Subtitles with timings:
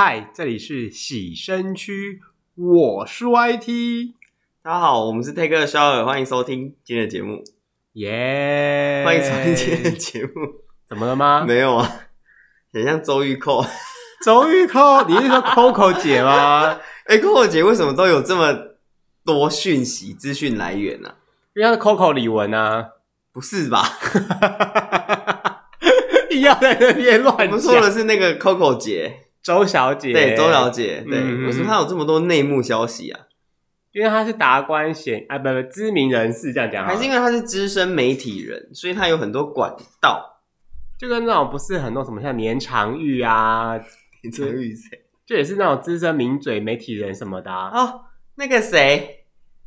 [0.00, 2.20] 嗨，这里是洗身区，
[2.54, 4.12] 我是 YT。
[4.62, 7.42] 大家好，我们是 Take a Shower，欢迎收听今天的节目。
[7.94, 10.62] 耶、欢迎收听今天的节目。
[10.86, 11.42] 怎么了吗？
[11.44, 12.02] 没有啊，
[12.72, 13.66] 很像周玉蔻。
[14.24, 16.78] 周玉蔻，你是说 Coco 姐吗？
[17.06, 18.56] 哎、欸、，Coco 姐为什么都有这么
[19.24, 21.16] 多讯息、资讯来源呢、啊？
[21.56, 22.86] 因为她是 Coco 李玟啊。
[23.32, 23.98] 不是吧？
[26.30, 27.46] 一样在那边乱讲。
[27.48, 30.12] 我们说的是那个 Coco 姐，周小姐。
[30.12, 31.04] 对，周小姐。
[31.08, 33.26] 对，嗯、为什么她有这么多内幕消息啊？
[33.92, 36.86] 因为她是达官显啊，不不，知名人士这样讲。
[36.86, 40.42] 还是因为她是资深媒体人，所以她有很多管道。
[40.98, 43.76] 就跟那种不是很多什么像年长玉啊，
[44.22, 45.04] 年长玉谁？
[45.24, 47.70] 就也是那种资深名嘴媒体人什么的啊。
[47.72, 49.26] 哦，那个谁，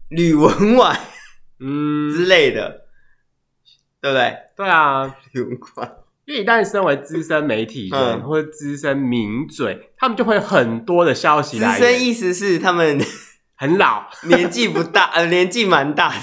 [0.10, 0.98] 吕文婉，
[1.60, 2.88] 嗯之类的。
[4.02, 4.36] 对不对？
[4.56, 5.98] 对啊，有关。
[6.32, 11.78] 因为一旦身为资深媒体人、嗯、或者资深名嘴，他们就会很多的消息来源。
[11.78, 12.98] 资深意思是他们
[13.58, 16.16] 很老，年纪不大，呃，年纪蛮大的，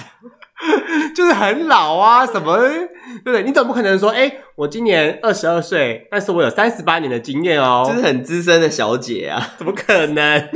[1.15, 2.57] 就是很老啊，什么？
[2.59, 2.89] 对
[3.25, 3.43] 不对？
[3.43, 9.53] 你总不可能说，哎，我今年二十二岁，但是我有三十八年的经验哦，就是很资深的小姐啊？
[9.59, 10.49] 怎么可能？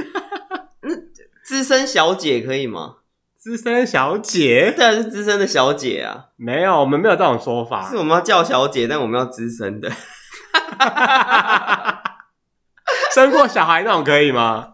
[1.44, 2.94] 资深小姐可以吗？
[3.42, 6.26] 资深小姐， 当然是资深的小姐啊！
[6.36, 7.90] 没有，我们没有这种说法。
[7.90, 9.90] 是我们要叫小姐，但我们要资深的。
[13.12, 14.68] 生过小孩那种可以吗？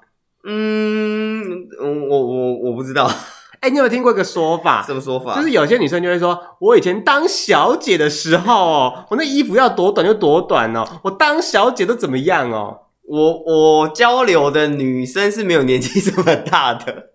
[0.47, 3.11] 嗯，我我我我不知道。
[3.61, 4.83] 哎、欸，你有没有听过一个说法？
[4.83, 5.37] 什么说法？
[5.37, 12.81] 就是有些女生就会说，我以前当小姐的时候哦，我那衣服要多短就多短哦，我当小姐都怎么样哦？
[13.09, 17.08] 我我交流的女生是没有年纪这么大的。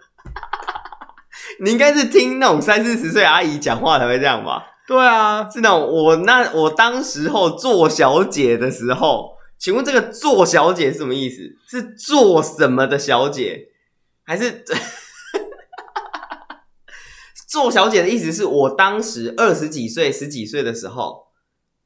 [1.59, 4.63] 你应该是听那种三四十岁阿姨讲话才会这样吧？
[4.87, 11.37] 对啊，是那种我那我当时候做小姐的时候，请问这个做小姐是什么意思？
[11.69, 13.69] 是做什么的小姐？
[14.25, 14.63] 还是
[17.47, 21.27] 做小姐的意思是我当时二十几岁、十几岁的时候，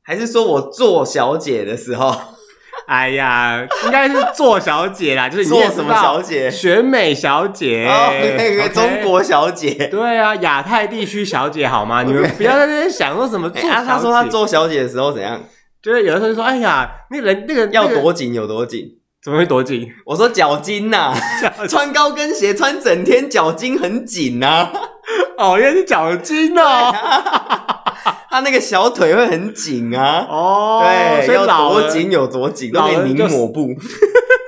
[0.01, 2.36] 还是说我做小姐的时候？
[2.87, 6.49] 哎呀，应该是做小姐啦， 就是你做什么小姐？
[6.49, 13.73] 选美小姐，哦，那个中国小姐，对啊，亚太地区小姐好吗 你们不要在那边想说什么做 小姐。
[13.73, 15.39] 欸啊、他说他做小姐的时候怎样？
[15.83, 18.85] 就是有的时候就说，哎呀，那人那个要多紧有多紧？
[19.21, 19.85] 怎么会多紧？
[20.05, 21.13] 我说脚筋呐，
[21.67, 24.69] 穿高跟鞋穿整天脚筋很紧呐。
[25.37, 26.93] 哦，原来是脚筋哦。
[28.37, 33.69] 他那个小腿会很紧啊，哦，对，所以老要多紧有多紧，都可以拧抹布，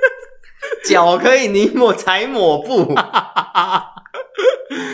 [0.86, 2.94] 脚可以拧抹踩抹布。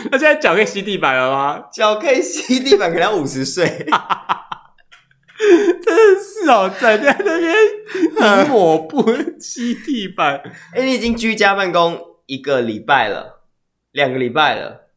[0.09, 1.65] 那现在脚可以吸地板了吗？
[1.71, 3.67] 脚可以吸地板，可能要五十岁。
[5.37, 7.55] 真的是哦，在在那边
[8.15, 9.05] 拧抹布
[9.39, 10.41] 吸地板。
[10.73, 13.41] 哎、欸，你已经居家办公一个礼拜了，
[13.91, 14.87] 两个礼拜了，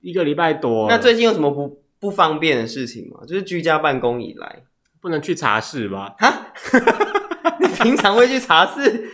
[0.00, 0.88] 一个礼拜多。
[0.88, 1.83] 那最近有什么不？
[2.04, 4.62] 不方便的事情嘛，就是居家办公以来，
[5.00, 6.14] 不能去茶室吧？
[6.18, 6.48] 哈，
[7.58, 9.08] 你平常会去茶室？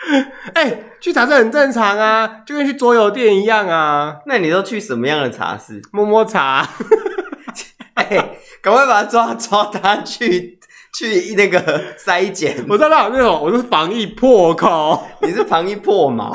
[0.54, 4.16] 哎、欸，去茶室很正常啊，就跟去桌游店一样啊。
[4.24, 5.82] 那你都去什么样的茶室？
[5.92, 6.66] 摸摸茶。
[7.92, 10.58] 哎、欸，赶快把他抓抓他去
[10.94, 12.64] 去那个筛检。
[12.66, 16.32] 我知道那种，我是防疫破口，你是防疫破码。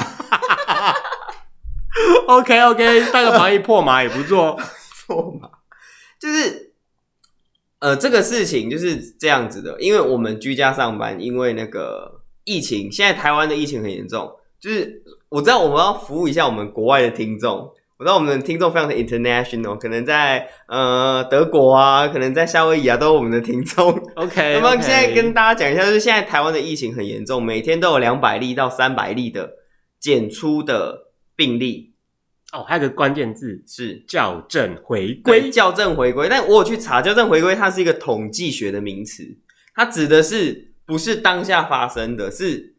[2.28, 4.60] OK OK，带个防疫破码也不错，
[5.08, 5.50] 破码。
[6.22, 6.74] 就是，
[7.80, 14.32] 呃，这个事情就是这样子的，因为我们居家上班，因为那个疫情，现在台湾的疫情很严重。
[14.60, 17.68] 就是我知道我们要服务一下我们国外的听众，
[17.98, 23.90] 我知道我们的听众非常的 international，可能在呃德国啊，可能在夏威夷啊，都是我们的听众。
[24.14, 29.50] OK， 那么现在跟大家讲一下，就是现在台湾的疫情很严重，每天都有两百例到三百例的
[30.00, 31.91] 检出的病例。
[32.52, 35.50] 哦，还有个关键字是校正回归。
[35.52, 39.38] 校正回归，但我有去查校正回归，它是一个统计学的名词，
[39.74, 42.76] 它指的是不是当下发生的，是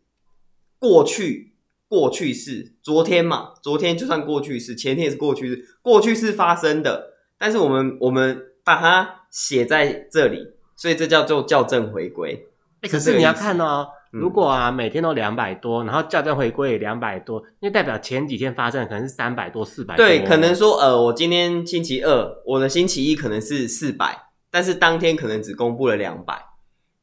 [0.79, 1.55] 过去
[1.89, 12.47] 过去式，昨天嘛，昨天就算过去式，前天也是过去式，过去式发生的，但是我们我们把它写在这里，所以这叫做校正回归。
[12.83, 13.89] 欸，可是你要看哦。
[14.13, 20.05] 如果啊，每天都两百多，然后校正回归也两百多，那代表前几天发生的可能是三百多、四百多。
[20.05, 26.45] 对，可能说呃，我今天星期二，我的星期一可能是四百，但是当天可能只公布了两百。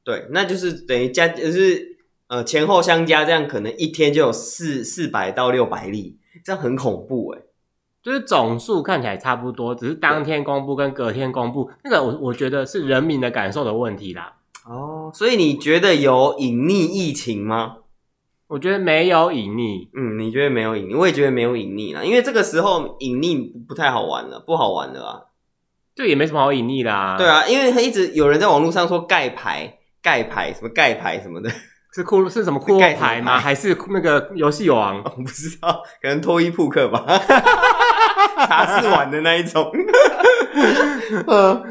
[0.03, 1.97] 对，那就是等于加，就是
[2.27, 7.41] 呃前后相加，这样可能一天就有四四百到六百例，这样很恐怖诶。
[8.03, 14.35] 就是总数看起来差不多，只是当天公布跟隔天公布，那个我我觉得是人民的感受的问题啦。
[14.65, 17.77] 哦，所以你觉得有隐匿疫情吗？
[18.47, 19.89] 我觉得没有隐匿。
[19.95, 20.97] 嗯，你觉得没有隐匿？
[20.97, 25.21] 我也觉得没有隐匿啦，因为这个时候隐匿不太好玩了，不好玩了啊。
[25.95, 27.15] 就也没什么好隐匿啦。
[27.17, 31.49] 对啊，因为他一直有人在网络上说盖牌、盖牌什么盖牌什么的，
[31.93, 33.37] 是库是什么库洛牌吗？
[33.37, 34.97] 还是那个游戏王？
[35.03, 37.03] 我不知道，可能脱衣扑克吧，
[38.47, 39.69] 茶室玩的那一种。
[41.27, 41.63] 嗯，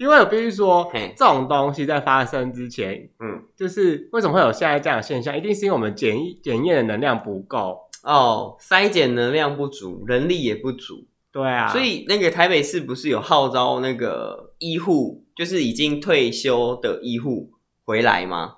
[0.00, 11.06] 因为我必须说，这种东西在发生之前，嗯，就是为什么会有现在这样的现象，一定是因为我们检检验的能量不够哦，筛检能量不足，人力也不足。
[11.30, 17.52] 对啊，所以那个台北市不是有号召那个医护，就是已经退休的医护
[17.84, 18.54] 回来吗？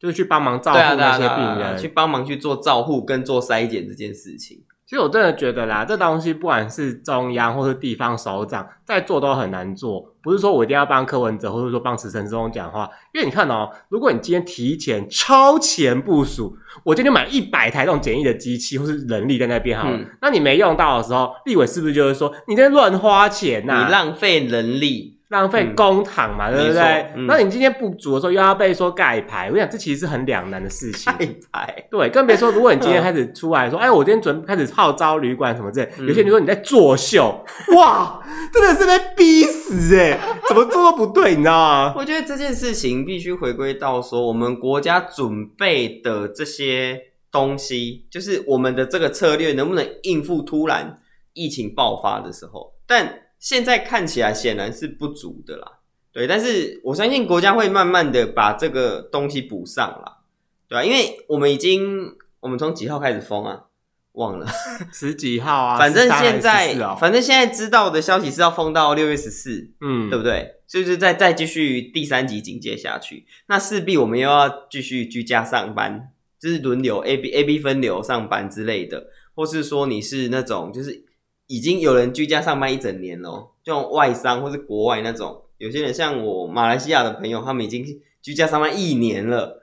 [0.00, 4.64] 就是去帮忙照顾那些病人，对啊啊啊，去帮忙去做照护跟做筛检这件事情。
[4.92, 10.06] 其实我真的觉得啦，这东西不管是中央或是地方首长在做都很难做。
[10.22, 16.54] 不是说我一定要帮柯文哲，或者说帮池承中讲话，因为你看哦，如果你今天提前超前部署，
[16.84, 23.86] 我今天就买一百台这种简易的机器或是人力在那边好了，嗯、那你没用到的时候，立委是不是就是说你在乱花钱呐、啊？
[23.86, 25.16] 你浪费人力。
[25.32, 27.12] 浪费公帑嘛，嗯、对不对？
[27.16, 31.10] 嗯、那你今天不足的时候，又要被说盖牌，我想这其实是很两难的事情。
[31.10, 37.42] 盖牌，对，更别说如果你今天开始出来说， 哎，我今天准备开始号召旅馆什么之类，嗯、有些人说你在作秀，
[37.74, 41.94] 哇，真的是被逼死哎、欸，怎么做都不对，你知道吗？
[41.96, 47.00] 我觉得这件事情必须回归到说，我们国家准备的这些
[47.30, 50.98] 东西，就是我们的这个策略能不能应付突然
[51.32, 53.21] 疫情爆发的时候，但。
[53.42, 55.80] 现在看起来显然是不足的啦，
[56.12, 60.18] 对，但是我相信国家会慢慢的把这个东西补上啦，
[60.68, 60.84] 对吧？
[60.84, 63.64] 因为我们已经，我们从几号开始封啊？
[64.12, 64.46] 忘了
[64.94, 65.74] 十几号啊？
[65.80, 70.60] 反正现在，反正现在知道的消息是要封到六月十四，嗯，对不对？
[70.68, 81.06] 就是再再继续第三级警戒下去，那势必我们又要继续居家上班，就是轮流 A B A B 分流上班之类的，或是说你是那种就是。
[81.46, 87.84] 已经有人居家上班一整年了，这种外商或是国外那种，有些人像我马来西亚的朋友，他们已经
[88.22, 89.62] 居家上班一年了。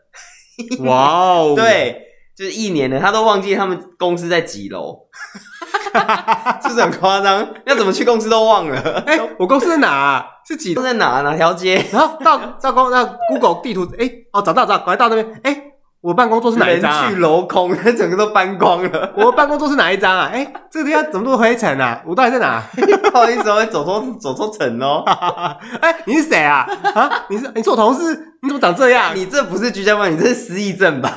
[0.79, 5.07] 哇哦， 对，就是一年了，他都忘记他们公司在几楼，
[6.61, 7.53] 是不是很夸张？
[7.65, 8.79] 要怎么去公司都忘了。
[9.07, 10.25] 哎、欸，我公司在哪、啊？
[10.45, 10.81] 是几楼？
[10.83, 11.21] 在哪？
[11.21, 11.83] 哪条街？
[11.91, 15.68] 然后到到公那 Google 地图，哎、欸，哦，找到找到，赶快到那边，哎、欸。
[16.01, 17.03] 我办公桌是哪一张啊？
[17.03, 19.13] 人去楼空， 整个都搬光了。
[19.17, 20.29] 我办公桌是哪一张啊？
[20.31, 22.01] 哎、欸，这个地方怎么都灰尘啊？
[22.05, 22.63] 我到底在哪？
[23.11, 25.03] 不好意思，我走错走错层哦。
[25.81, 26.65] 哎、欸，你是谁啊？
[26.95, 28.15] 啊，你是你是我同事？
[28.41, 29.11] 你怎么长这样？
[29.13, 31.11] 你这不是居家办，你这是失忆症吧？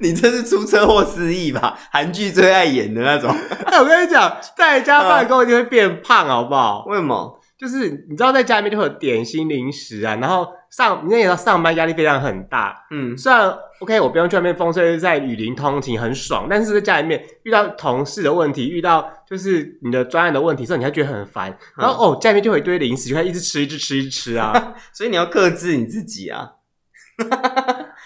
[0.00, 1.76] 你这是出车祸失忆吧？
[1.92, 3.30] 韩剧最爱演的那种。
[3.66, 6.84] 哎、欸，我跟你讲，在家办公一定会变胖，好不好？
[6.88, 7.38] 为什么？
[7.64, 13.50] 就是你知道，在家里面就会有点心零食啊，然后上你也知道上班压力非常很大，嗯，虽然
[13.80, 26.50] OK 我不用去外面风吹日晒雨淋通勤很爽，但是在家里面遇到同事的问题，遇到就是你的专案的问题时候，你还觉得很烦，然后、嗯、哦家里面就会有一堆零食，就会一直吃一直吃一直吃啊， 所以你要克制你自己啊，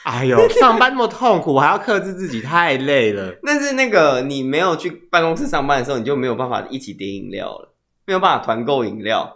[0.05, 3.35] 哎呦，上班那么痛苦，我还要克制自己，太累了。
[3.45, 7.75] 但是那个你没有去办公室上班的时候，你就没有办法一起点饮料了，
[8.07, 9.35] 没有办法团购饮料。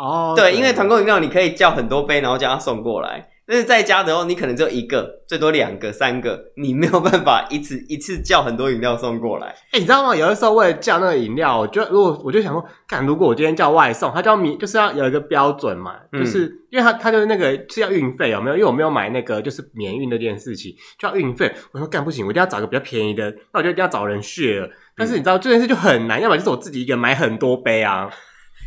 [0.00, 3.28] 哦，对，因为团购饮料你可以叫很多杯，然后叫他送过来。
[3.46, 9.48] 但是在家的话，你可能只有一个，最多两个、三个，你没有办法一次一次叫很多饮料送过来。
[9.48, 10.14] 哎、欸，你知道吗？
[10.14, 18.56] 有的时候为了叫那个饮料，我就如果我就想说，看如果我今天叫外送，他叫米就是要有一个标准嘛，嗯、就是因为他他就是那个是要运费有没有？
[18.56, 21.52] 因为我没有买那个就是免运那件事情，就要运费。
[21.72, 24.70] 我说干不行，我一定要找一个比较便宜的，那我就一定要找人 share。
[24.96, 28.08] 但是你知道这件事就很难，要么就是我自己一个人买很多杯啊。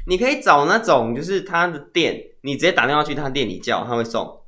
[0.05, 4.41] 你可以找那种就是他的店，你直接打电话去他店里叫，他会送。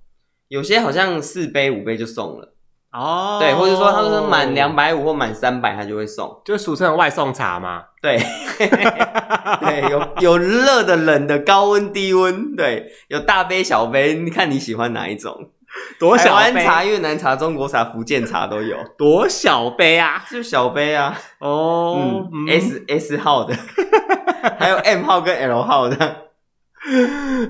[0.47, 2.53] 有些好像四杯五杯就送了
[2.91, 7.83] 哦，对，或者说他说满两百五或满三百他就会送，就俗称外送茶嘛。
[8.01, 8.17] 对，
[8.57, 15.50] 对，有有热的、冷的、高温、低温，对，有大杯、小杯，你看你喜欢哪一种？
[16.00, 16.44] 多小杯？
[16.44, 18.77] 台湾茶、越南茶、中国茶、福建茶都有。
[18.98, 20.25] 多小杯啊？
[20.29, 21.20] 就小杯啊。
[21.39, 23.55] 哦，嗯嗯、S S 号的。
[24.60, 26.27] 还有 M 号跟 L 号的，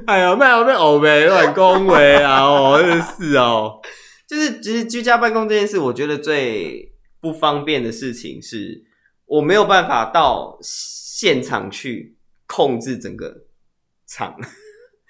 [0.08, 2.42] 哎呦，没有被欧美乱恭维啊！
[2.42, 3.82] 哦，真是哦，
[4.26, 8.86] 就是其实居家办公这件事，我觉得最不方便的事情是，
[9.26, 12.16] 我没有办法到现场去
[12.48, 13.44] 控制整个
[14.08, 14.34] 场，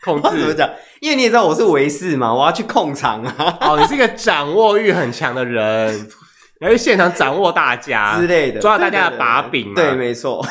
[0.06, 0.70] 控制怎么讲？
[1.02, 3.58] 因为你也知道我是维士嘛，我要去控场啊。
[3.60, 6.08] 哦，你是一个掌握欲很强的人。
[6.62, 9.74] 要去现场掌握大家之类的，抓大家的把柄嘛。
[9.76, 10.44] 对，没错。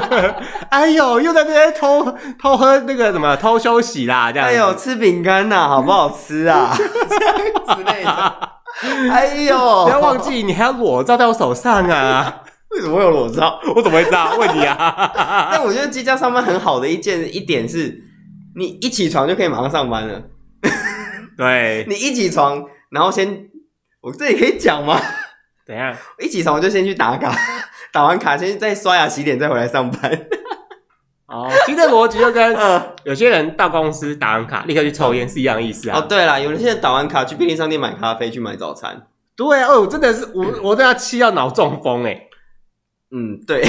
[0.70, 4.48] 哎呦，又在这边偷偷喝那个什么偷休息啦，这样。
[4.48, 6.74] 哎呦，吃饼干呐，好不好吃啊？
[6.74, 8.38] 之类的。
[9.12, 12.40] 哎呦，不要忘记你还要裸照在我手上啊！
[12.70, 13.60] 为什么会有裸照？
[13.76, 14.34] 我怎么会知道？
[14.38, 15.50] 问你啊！
[15.52, 18.02] 但我觉得居家上班很好的一件一点是，
[18.54, 20.22] 你一起床就可以马上上班了。
[21.36, 23.48] 对，你一起床，然后先，
[24.00, 25.00] 我这里可以讲吗？
[25.66, 25.96] 怎样？
[26.20, 27.34] 一起床我就先去打卡，
[27.92, 30.26] 打完卡先再刷牙洗脸，再回来上班。
[31.26, 32.56] 哦，其实这逻辑就跟
[33.04, 35.98] 有些人到公司打完卡立刻去抽烟是一样的意思啊。
[35.98, 39.06] 哦，对啦，有些人打完卡去便利商店买咖啡，去买早餐。
[39.34, 42.28] 对哦，真的是我，我都要气到脑中风哎。
[43.10, 43.62] 嗯，对，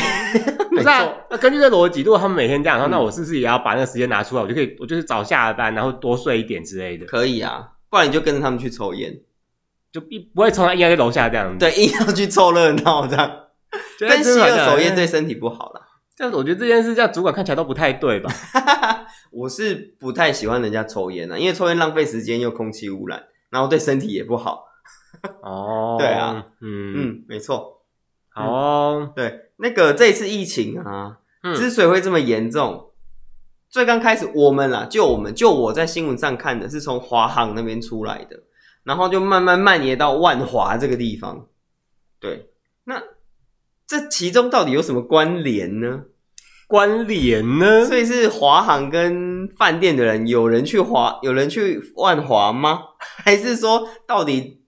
[0.58, 1.14] 不是啊。
[1.30, 4.42] 那根据这逻辑，如果他们每天这样说，那我是不是也要把那个时间拿出来？
[4.42, 7.06] 我就可以，我就是早下班，然后多睡一点之类的。
[7.06, 9.14] 可以啊，不然你就跟着他们去抽烟，
[9.92, 11.58] 就一不会从他硬要在楼下这样子。
[11.60, 13.32] 对，硬要去凑热闹这样，
[14.00, 15.82] 跟吸二手烟对身体不好啦。
[16.16, 18.32] 但是我觉得这件事，这样主管看起来都不太对吧？
[19.32, 24.66] 我是不太喜欢人家抽烟啊，因为抽烟浪费时间又空气污染，然后对身体也不好。
[25.42, 27.83] 哦， 对啊，嗯嗯，没错。
[28.34, 32.92] 好哦，对，那个这一次疫情啊，嗯、之所以会这么严重，
[33.70, 38.40] 最刚开始我们啦，就我们就我在新闻上看的是从华航那边出来的，
[38.84, 41.48] 然后就慢慢蔓延到万华这个地方。
[42.20, 42.50] 对，
[42.84, 43.02] 那。
[43.86, 46.06] 这其中到底有什么关联呢？
[46.68, 47.86] 关联呢？
[47.86, 52.80] 所以是华航跟饭店的人，有人去华，有人去万华吗？
[53.24, 54.64] 还是说到底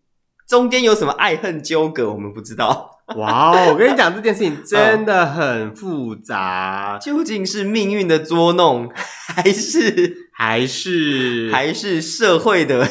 [0.48, 2.12] 中间有什么爱恨纠葛？
[2.12, 2.95] 我们不知道。
[3.17, 8.91] 哇哦，我跟你讲，这件事情真的很复杂， 究竟是命运的捉弄，
[9.27, 12.88] 还是 还是还是社会的，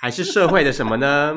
[0.00, 1.34] 还是社会的什么呢？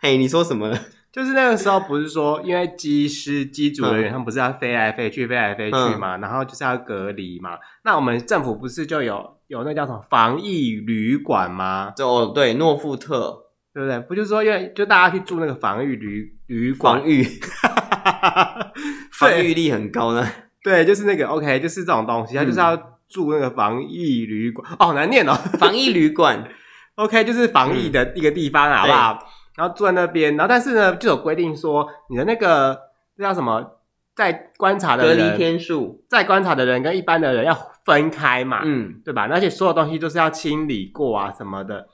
[0.00, 0.78] 嘿，你说什么呢？
[1.10, 7.58] 就是那个时候，不是说因为机师、机组人员他们不是要飞来飞去、飞来飞去嘛，然后就是要隔离嘛。
[7.84, 11.92] 那我们政府不是就有有那叫什么防疫旅馆吗？
[11.94, 13.41] 就对，诺富特，
[13.74, 13.98] 对不对？
[14.00, 17.22] 不就是说，因为就大家去住那个防御旅旅馆，防御，
[19.12, 20.26] 防御力很高呢。
[20.62, 22.76] 对，就是那个 OK，就是这种东西，他就是要
[23.08, 24.70] 住那个防疫旅馆。
[24.78, 26.48] 哦，好难念哦， 防疫旅馆
[26.96, 29.18] ，OK，就是防疫的一个地方，好不好？
[29.56, 32.78] 然后住在那边，然后但是呢，就有规定说，你的那个
[33.16, 33.80] 那叫什么，
[34.14, 39.28] 在观察的人隔离天数，在观察的人跟一般的人要分开嘛，嗯，对吧？
[39.30, 41.86] 而且所有东西都是要清理过啊什么的。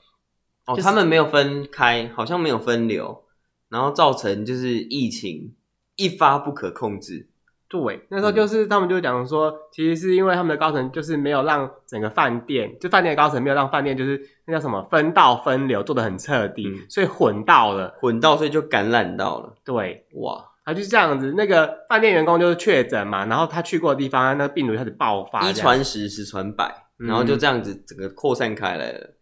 [0.69, 3.23] 哦，就是、他们没有分开，好像没有分流，
[3.69, 5.55] 然后造成就是疫情
[5.95, 7.27] 一发不可控制。
[7.67, 19.53] 对，那时候就是他们就讲说，其实是因为他们的高层就是没有让整个饭店，就饭店的高层没有让饭店就是那叫什么分道分流做的很彻底，嗯、所以混到了，混到所以就感染到了。
[19.63, 28.99] 对，哇，他就是这样子，那个饭店员工就是确诊嘛，然后他去过的地方，那个病毒开始爆发，一传十，十传百，然后就这样子整个扩散开来了。
[28.99, 29.13] 嗯、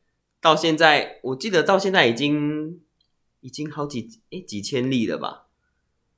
[0.48, 2.80] 到现在，我记得到现在已经
[3.42, 5.44] 已经好几诶几千例了吧。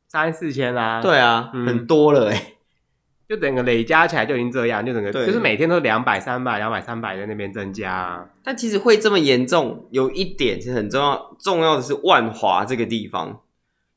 [0.07, 2.57] 三四千啦，对啊，嗯、很多了诶，
[3.27, 8.29] 就整个累加起来就已经这样，就整个就是每天都两百、三百、两百、三百在那边增加、啊。
[8.43, 13.41] 但其实会这么严重，有一点是很重要，重要的是万华这个地方，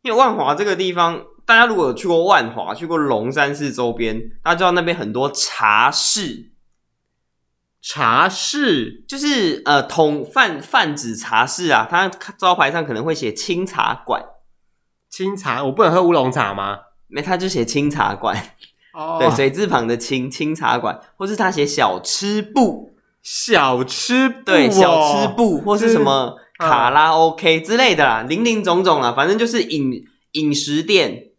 [0.01, 6.52] 因为万华这个地方，大家如果有去过万华，去过龙山寺周边，大家知道那边很多茶室，
[7.83, 9.05] 茶室。
[9.07, 12.09] 就是呃，统泛泛指茶室啊，它
[12.39, 14.25] 招牌上可能会写清茶馆。
[15.11, 16.79] 清茶，我不能喝乌龙茶吗？
[17.09, 18.55] 没，他就写清茶馆。
[18.95, 31.33] 哦， 对，水字旁的清清茶馆，或是他写小吃部，小吃部、哦，对，小吃部，或是什么卡拉 OK 之类的啦，林林总总啦，反正就是饮饮食店、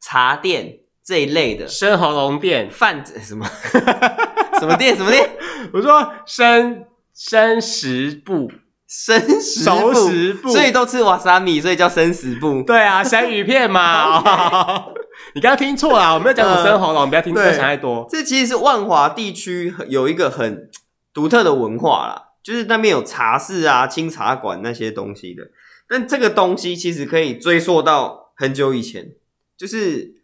[0.00, 3.44] 茶店这一类的，生喉咙店、饭什么
[4.60, 5.28] 什么店什么店？
[5.72, 8.52] 我说生生食部。
[8.92, 12.60] 生食熟食部，所以都吃瓦萨米，所以叫生食部。
[12.66, 14.20] 对啊，生鱼片嘛。
[15.32, 18.04] 你刚刚听错了，我没有讲什么生喉咙，不要听，不要想太多。
[18.10, 20.68] 这其实是万华地区有一个很
[21.14, 25.44] 独特的文化啦，就是那边有茶室啊、清茶馆那些东西的。
[25.88, 29.12] 但这个东西其实可以追溯到很久以前，
[29.56, 30.16] 就是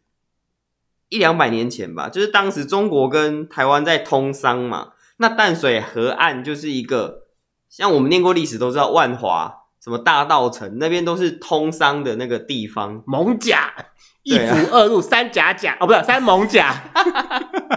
[1.08, 2.08] 一两百年前吧。
[2.08, 7.22] 就是当时中国跟台湾在通商嘛，那淡水河岸就是一个。
[7.68, 13.02] 像我们念过历史都知道，万华什么大道城那边都是通商的那个地方。
[13.06, 13.74] 蒙甲
[14.22, 16.72] 一府二路三甲甲哦，不是三艋舺，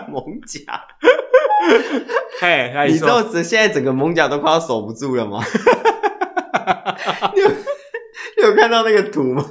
[0.07, 0.81] 艋舺。
[2.39, 5.43] 嘿， 你知道这现在整个艋舺都快要守不住了吗？
[8.37, 9.43] 你 有看到那个图吗？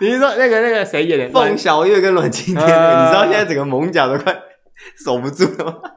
[0.00, 1.28] 你是说那个那个谁演的？
[1.30, 2.64] 凤小月跟阮经天？
[2.64, 4.36] 你知道现在整个蒙甲都快
[5.04, 5.74] 守不住了吗？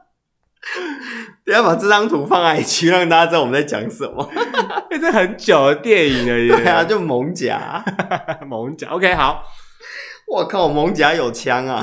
[1.44, 4.30] 等下把这张图放在一起，让大家知道我们在讲什么。
[4.90, 7.82] 这是很久的电影了耶，对啊，就蒙甲，
[8.46, 8.88] 蒙甲。
[8.88, 9.42] OK，好。
[10.26, 11.82] 我靠，蒙甲有枪啊！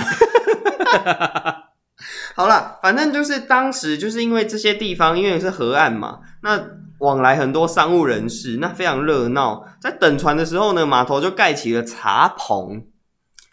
[2.36, 6.58] 好了，反正就是当时就是因为这些地方，因为是河岸嘛，那
[7.00, 9.66] 往来很多商务人士，那非常热闹。
[9.82, 12.84] 在等船的时候呢，码头就盖起了茶棚。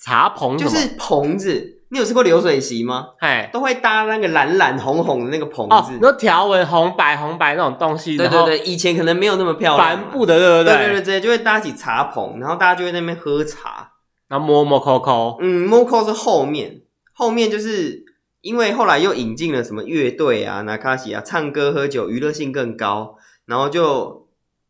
[0.05, 1.79] 茶棚就是棚子。
[1.91, 3.09] 你有吃过流水席吗？
[3.21, 8.17] 哎，都会搭那个蓝蓝红红的那个棚子，哦，有条纹红白红白那种东西。
[8.17, 10.77] 对对对，以前可能没有那么漂亮，帆布的，对不对？
[10.77, 13.93] 对对对，直接就会搭起茶棚，然后大家就会在那边喝茶，
[14.29, 15.37] 然后摸摸抠抠。
[15.41, 16.83] 嗯，摸抠是后面，
[17.13, 18.05] 后面就是。
[18.41, 23.15] 因为后来又引进了什么乐队啊、那卡西啊，唱歌喝酒，娱乐性更高，
[23.53, 24.27] 然后就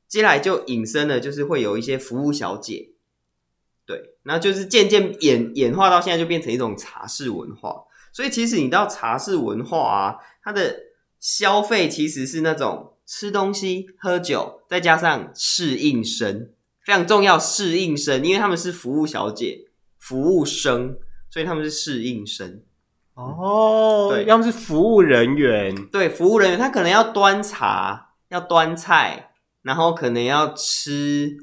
[0.08, 2.88] 接下来就引申了，就是会有一些服务小姐，
[3.86, 7.84] 对，然后就是渐渐演演化到现在就变成一种茶室文化。
[8.12, 10.80] 所以其实你知道茶室文化啊，它的
[11.20, 16.50] 消费其实是那种吃东西、喝酒，再加上侍应生，
[16.84, 17.38] 非常重要。
[17.38, 19.68] 侍应生，因为他们是服务小姐、
[20.00, 20.96] 服务生，
[21.30, 22.60] 所以他们是侍应生。
[23.14, 31.36] 哦，对，要么是服务人员，对，服务人员他可能要端茶，要端菜，然后可能要吃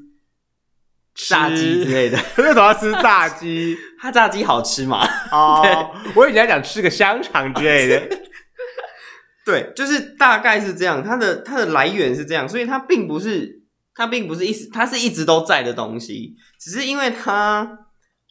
[1.14, 2.18] 炸鸡之类的。
[2.38, 3.78] 为什么要吃炸鸡？
[4.00, 5.06] 他炸鸡好吃嘛？
[5.30, 8.18] 哦，对我以前想吃个香肠之类的。
[9.44, 13.62] 对，就是大概是这样，它的它的来源是这样，所以它并不是
[13.94, 17.86] 它并不是一直它是一直都在的东西，只是因为它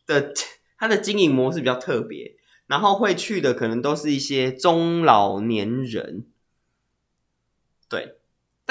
[0.06, 0.34] 的
[0.78, 2.36] 它的经营模式比较特别。
[2.68, 6.28] 然后会去的可能都是一些中老年人，
[7.90, 8.19] 对。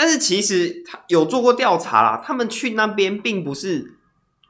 [0.00, 3.98] 但是其实他有做过调查啦，他们去那边并不是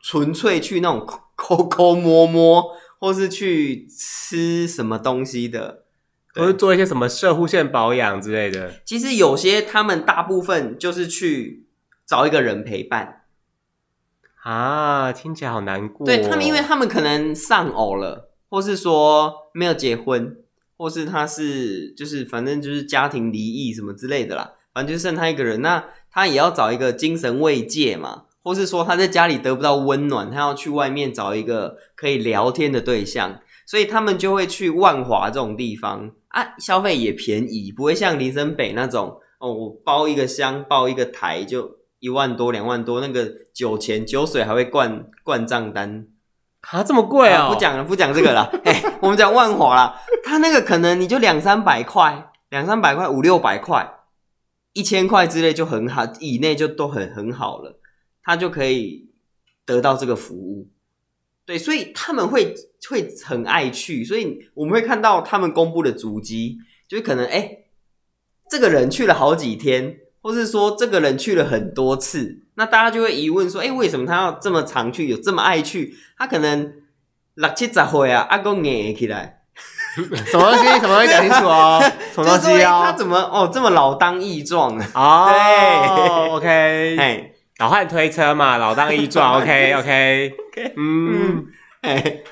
[0.03, 5.85] 纯粹去那种 抠抠摸摸，或是去吃什么东西的，
[6.35, 8.83] 或是做一些什么射护线保养之类的。
[8.85, 11.67] 其实有些他们大部分就是去
[12.07, 13.23] 找一个人陪伴
[14.43, 16.05] 啊，听起来好难过。
[16.07, 18.27] 对他们，因为他们可能丧偶了。
[18.51, 20.35] 或是说没有结婚，
[20.79, 46.07] 或是他是就是反正就是家庭离异什么之类的啦，反正就剩他一个人，那他也要找一个精神慰藉嘛，或是说他在家里得不到温暖，他要去外面找一个可以聊天的对象，所以他们就会去万华这种地方啊，消费也便宜，不会像林森北那种哦，我包一个箱，包一个台就一万多两万多，那个酒钱酒水还会灌灌账单。
[46.71, 47.55] 啊，这么贵啊、哦！
[47.55, 48.49] 不讲了，不讲这个了。
[48.65, 53.89] 哎，我们讲万华啦，他那个可能你就两三百块，两三百块，五六百块，
[54.79, 57.81] 一千块之类就很好，以内就都很很好了，
[58.23, 59.11] 他就可以
[59.67, 60.71] 得到这个服务。
[61.45, 62.55] 对，所以他们会
[62.89, 67.65] 会很爱去，所以我们会看到他们公布的足迹，就是可能哎，
[68.49, 69.99] 这个人去了好几天。
[70.21, 75.95] 或是说这个人去了很多次，那大家就会疑问说：哎，为什么他要这么常去，有这么爱去？
[76.19, 76.75] 他可能
[77.35, 79.38] 六七十岁啊，阿公硬起来，
[80.27, 80.69] 什么东西？
[80.81, 81.83] 什么东西讲清楚哦？
[82.13, 82.85] 什么东西啊？
[82.87, 84.91] 他怎么哦这么老当益壮啊？
[84.95, 90.35] 哦， 对，OK，哎，老汉推车嘛，老当益壮， OK，OK，
[90.77, 91.47] 嗯，
[91.83, 92.23] 哎，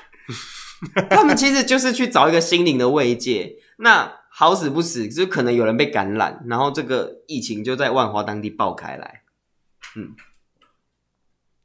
[1.09, 4.13] 他们其实就是去找一个心灵的慰藉，那。
[4.39, 9.23] 好死不死，就可能有人被感染，然后这个疫情就在万华当地爆开来。
[9.95, 10.11] 嗯，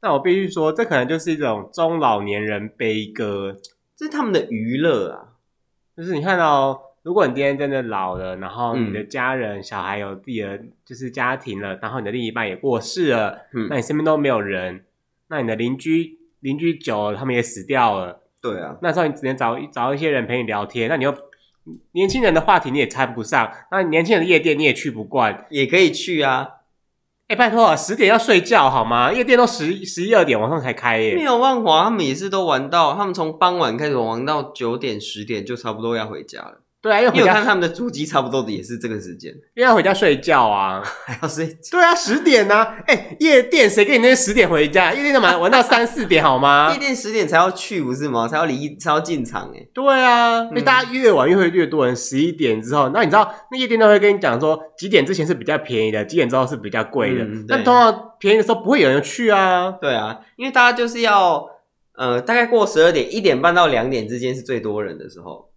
[0.01, 3.57] 那我必须说，这可能就是一种中老年人悲歌，
[3.95, 5.32] 这是他们的娱乐啊。
[5.95, 14.83] 就是你看到，如果你今天真的老了，然后你的家人、嗯、小孩有自己的就是家庭了，然后你的另一半也过世了，嗯，那你身边都没有人，
[15.27, 21.15] 那你的邻居邻居久了，他们也死掉了，对啊，那时候你只能找找一些人陪你聊天，那你又。
[21.93, 26.55] 年轻人的话题你也参不上，那年轻人的夜店你也去不惯，也可以去啊。
[27.33, 29.11] 哎、拜托啊，十点要睡觉好吗？
[29.11, 31.15] 夜店都十十一二点晚上才开耶。
[31.15, 36.61] 没有办法，他们也是都玩到，他们从傍晚开始玩到九点十点，就差不多要回家了。
[36.83, 41.57] 对啊，因为我看他们的主机差不多的也是这个时间，因为要回家睡觉啊， 还要睡。
[41.71, 42.75] 对啊，十点呢、啊？
[42.87, 44.93] 哎、欸，夜店谁跟你那天十点回家？
[44.93, 46.73] 夜店干嘛玩到三四点好吗？
[46.73, 48.27] 夜店十点才要去不是吗？
[48.27, 49.65] 才要离才要进场哎。
[49.73, 51.95] 对啊，因为大家越晚越会越多人。
[51.95, 57.23] 十一点之后，那你知道那夜店都会跟你讲说几点之前是比较便宜的，几点之后是比较贵的。
[57.47, 59.71] 那、嗯、通常便宜的时候不会有人去啊。
[59.79, 61.47] 对啊，因为大家就是要
[61.95, 65.52] 呃，大概过十二点，一点半到两点之间是最多人的时候。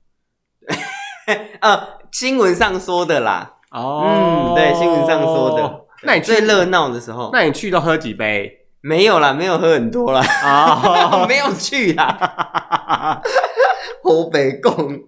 [1.60, 3.54] 呃，新闻上说的啦。
[3.70, 5.84] 哦，嗯，对，新闻上说的。
[6.02, 8.50] 那你最热闹的时候，那你去都喝几杯？
[8.80, 10.22] 没有啦，没有喝很多啦。
[10.44, 13.20] 哦， 没有去啦。
[14.02, 15.00] 湖北贡。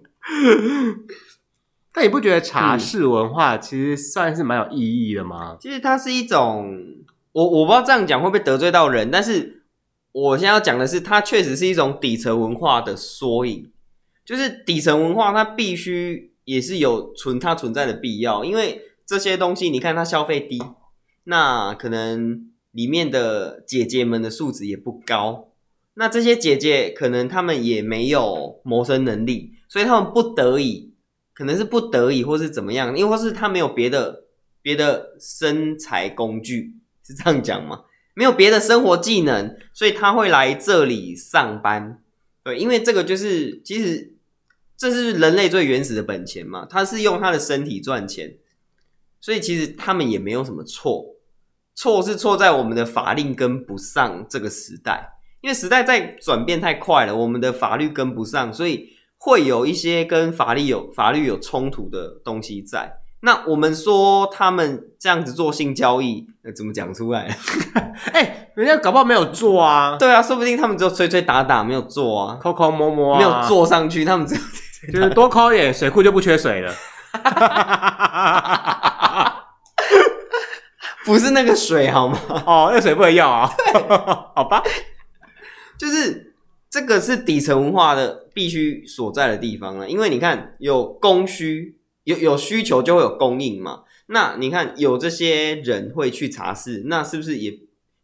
[1.93, 4.79] 但你不觉得茶室文化其实算是蛮有意
[5.09, 5.51] 义的吗？
[5.53, 6.67] 嗯、其实它是一种，
[7.31, 9.63] 我我不知道这样讲会不会得罪到人，但是
[10.11, 13.71] 我现在要讲的是，它确实是一种底层文化的缩影。
[14.29, 20.59] 就是底层文化，它必须也是有存它存在的必要，因为这些东西，你看它消费低，
[21.23, 25.49] 那可能里面的姐姐们的素质也不高，
[25.95, 30.93] 那这些姐姐可能她们也没有谋生能力，所以她们不得已，
[31.33, 34.25] 可能是不得已，或是怎么样，因为或是她没有别的
[34.61, 37.85] 别的生财工具，是这样讲吗？
[38.13, 42.03] 没有别的生活技能，所以她会来这里上班。
[42.43, 44.17] 对，因为这个就是其实。
[44.79, 46.65] 这是人类最原始的本钱嘛？
[46.69, 48.37] 他是用他的身体赚钱，
[49.19, 51.17] 所以其实他们也没有什么错，
[51.75, 62.99] 错是错在我们的法令跟不上这个时代，因为时代在转变太快了，我们的法律跟不上，所以会有一些跟法律有法律有冲突的东西在。
[63.21, 67.37] 那我们说他们这样子做性交易，那怎么讲出来？
[68.13, 69.97] 哎、欸，人家搞不好没有做啊。
[69.97, 74.41] 对啊，说不定他们只有吹吹打打，没有做啊，抠抠摸摸，没有坐上去，他们只有。
[74.91, 76.73] 就是多抠一点，水库就不缺水了。
[81.05, 82.19] 不是那个水好吗？
[82.45, 83.49] 哦，那水不能要啊。
[84.35, 84.63] 好吧，
[85.77, 86.35] 就是
[86.69, 89.89] 这个是底层文化的必须所在的地方了。
[89.89, 93.83] 因为你看，有供需，有有需求就会有供应嘛。
[94.07, 97.53] 那你看，有这些人会去茶室，那是不是也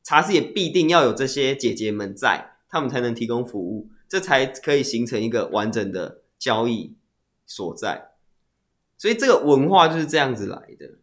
[0.03, 6.21] 茶室也必定要有这些姐姐们在，他们才能提供服务，这才可以形成一个完整的。
[6.38, 6.95] 交易
[7.45, 8.12] 所在，
[8.98, 10.95] 所以这个文化就是这样子来的。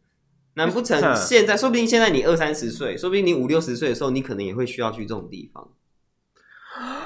[0.55, 5.71] 难不成现在，说不定现在你二三十岁，说不定你五六十岁的时候，你可能也会需要去这种地方。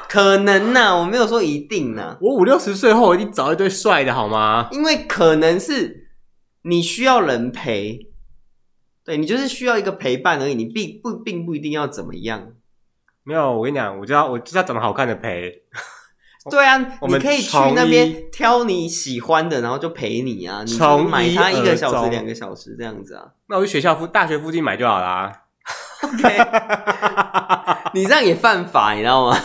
[0.09, 2.19] 可能呐、啊，我没有说一定呐、啊。
[2.21, 4.69] 我五六十岁后，我一定找一堆帅的，好吗？
[4.73, 6.09] 因为可能是
[6.63, 8.11] 你需要人陪，
[9.05, 12.53] 对，你就是需要一个陪伴而已，你并不并不一定要怎么样。
[13.23, 15.63] 没有，我跟你讲，我就要我就要长得好看的陪。
[16.51, 16.77] 对啊，
[17.09, 20.79] 你可以去那边挑你喜欢的，然后就陪你啊，你
[21.09, 23.25] 买它一个小时、两个小时这样子啊。
[23.49, 25.33] 那我去学校附大学附近买就好啦。
[26.03, 26.39] OK，
[27.95, 29.37] 你这样也犯法，你知道吗？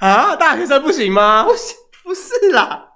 [0.00, 1.44] 啊，大学生不行吗？
[1.44, 2.88] 不是，不是啦。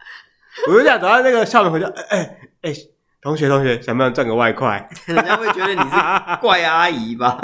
[0.67, 2.75] 我就想走到那个校门口，就哎哎哎，
[3.23, 4.89] 同学同学，想不想赚个外快？
[5.07, 5.97] 人家会觉得你是
[6.41, 7.39] 怪阿姨吧？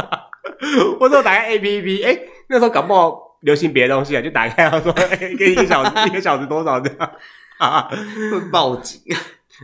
[1.01, 3.34] 我打开 APP，哎，那时候搞不好。
[3.45, 7.11] 流行别的东西啊，就打开然后说， 哎、欸，给你一个小时，一个小时多少这样
[7.59, 7.89] 啊？
[8.33, 9.01] 会报警？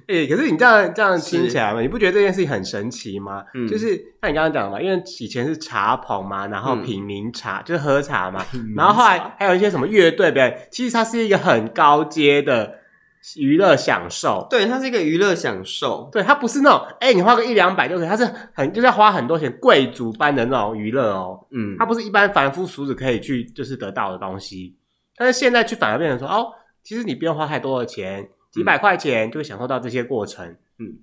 [0.07, 3.45] 哎、欸，可是你这样这样听起来嘛，你不觉得这件事情很神奇吗？
[3.55, 8.45] 嗯，就是像你刚刚讲的嘛，因为以前是茶棚嘛，然后品茗茶、嗯、就是喝茶嘛，
[8.77, 12.80] 然后后来还有一些什么乐队，对，其实它是一个很高阶的。
[13.37, 24.75] 娱乐享受，对，它是一个娱乐享受，对，它不是那种，哎、欸，你花个一两百就可以，它是很就是要花很多钱，贵族般的那种娱乐哦，嗯，它不是一般凡夫俗子可以去就是得到的东西，
[25.17, 26.51] 但是现在去反而变成说，哦，
[26.83, 30.97] 其实你不用花太多的钱，几百块钱就会享受到这些过程，嗯，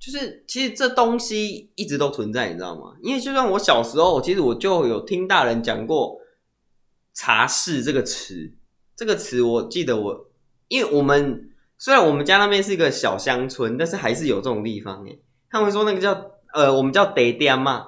[0.00, 2.96] 就是其实这东西一直都存在，你知道吗？
[3.00, 6.18] 因为就算我小时候，其实我就有听大人讲过
[7.14, 8.52] “茶室”这个词，
[8.96, 10.26] 这个词我记得我。
[10.68, 15.20] 因为我们虽然我们家那边是一个小乡村，但是还是有这种地方诶。
[15.50, 17.86] 他们说那个叫呃，我们叫茶店嘛，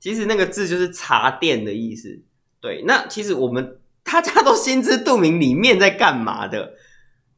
[0.00, 2.22] 其实那个字就是茶店的意思。
[2.60, 6.72] 对，那其实我们大家都心知肚明里面在干嘛的。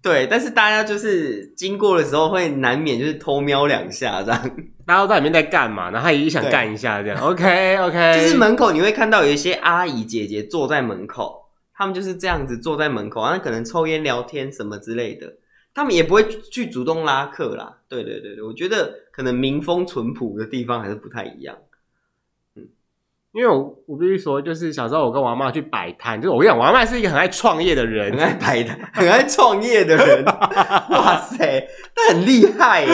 [0.03, 4.51] 对，但是大家就是经过的时候会难免就是偷瞄两下这样，
[4.87, 5.91] 大家都在里面在干嘛？
[5.91, 7.21] 然后他也想干一下这样。
[7.21, 11.46] OK OK，就是门口你会看到有一些阿姨姐姐坐在门口。
[11.77, 15.35] 他们就是这样子坐在门口，然后可能抽烟聊天什么之类的，
[15.75, 17.81] 他们也不会去主动拉客啦。
[17.87, 21.55] 对对对对，我觉得可能民风淳朴的地方还是不太一样。
[22.55, 22.67] 嗯，
[23.33, 30.25] 因为我我必须说，就是小时候我跟我阿嬷去摆摊，就是我跟你讲，我阿嬷是一个很爱创业的人，很爱摆摊，很爱创业的人。
[30.25, 32.93] 哇塞，他很厉害耶！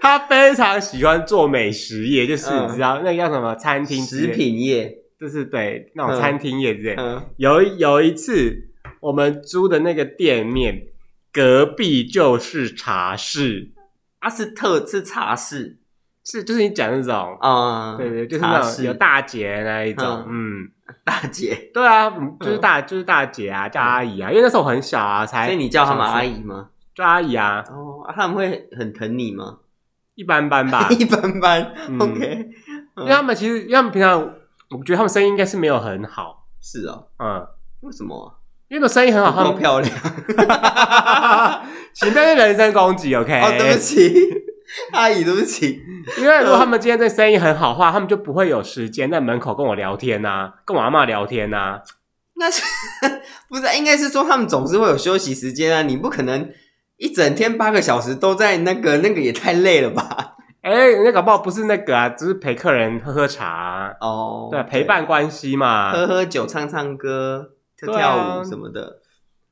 [0.00, 5.02] 他非常喜欢做美食业，就是你知道、嗯、那个叫什么餐厅食品业。
[5.18, 7.16] 就是对那种餐厅业之类，嗯。
[7.16, 8.68] 嗯、有有一次
[9.00, 10.88] 我们租的那个店面
[11.32, 13.70] 隔壁就是茶室，
[14.18, 15.78] 啊是特是茶室，
[16.24, 17.36] 是就是你讲那种。
[17.40, 20.70] 啊，嗯、对对，就是那种有大姐那一种，嗯，嗯，
[21.04, 26.68] 大姐，对啊，就是大就是大姐啊，叫阿姨啊，因为那时候我很小啊，才，所以你叫他们阿姨吗？
[26.94, 29.60] 叫阿姨啊，哦，啊、他们会很疼你吗？
[30.14, 32.50] 一般般吧， 一般般、嗯、，OK，
[32.96, 34.34] 因为他们其实因为他们平常。
[34.70, 36.46] 我觉得他们声音应该是没有很好。
[36.60, 37.46] 是啊，嗯，
[37.82, 38.40] 为什么？
[38.68, 39.92] 因为我声音很好，够漂亮。
[41.94, 43.32] 请不要人身攻击，OK？
[43.40, 44.12] 哦，对不起。
[44.92, 45.80] 阿姨，对不起。
[46.18, 51.82] 因为如果他们今天这生意很好的话，他们就不会有时间在门口跟我聊天呐、啊，跟我阿妈聊天呐、啊。
[52.38, 52.60] 那是
[53.48, 55.82] 不是应该是说他们总是会有休息时间啊？
[55.82, 56.50] 你不可能
[56.96, 60.34] 一整天八个小时都在那个那个也太累了吧？
[60.66, 68.98] 哎、欸，人家搞不好不是那个啊，只是陪客人喝喝茶、啊、哦，对，陪伴关系嘛，喝喝酒、唱唱歌、跳跳舞什么的。